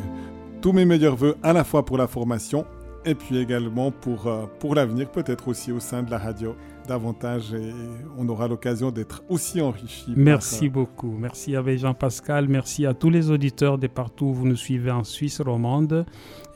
[0.61, 2.67] tous mes meilleurs voeux à la fois pour la formation
[3.05, 6.55] et puis également pour, euh, pour l'avenir, peut-être aussi au sein de la radio
[6.87, 7.73] davantage et
[8.19, 10.13] on aura l'occasion d'être aussi enrichi.
[10.17, 11.15] Merci beaucoup.
[11.19, 12.49] Merci à Jean-Pascal.
[12.49, 16.07] Merci à tous les auditeurs de partout où vous nous suivez en Suisse romande.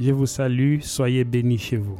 [0.00, 0.80] Je vous salue.
[0.80, 1.98] Soyez bénis chez vous.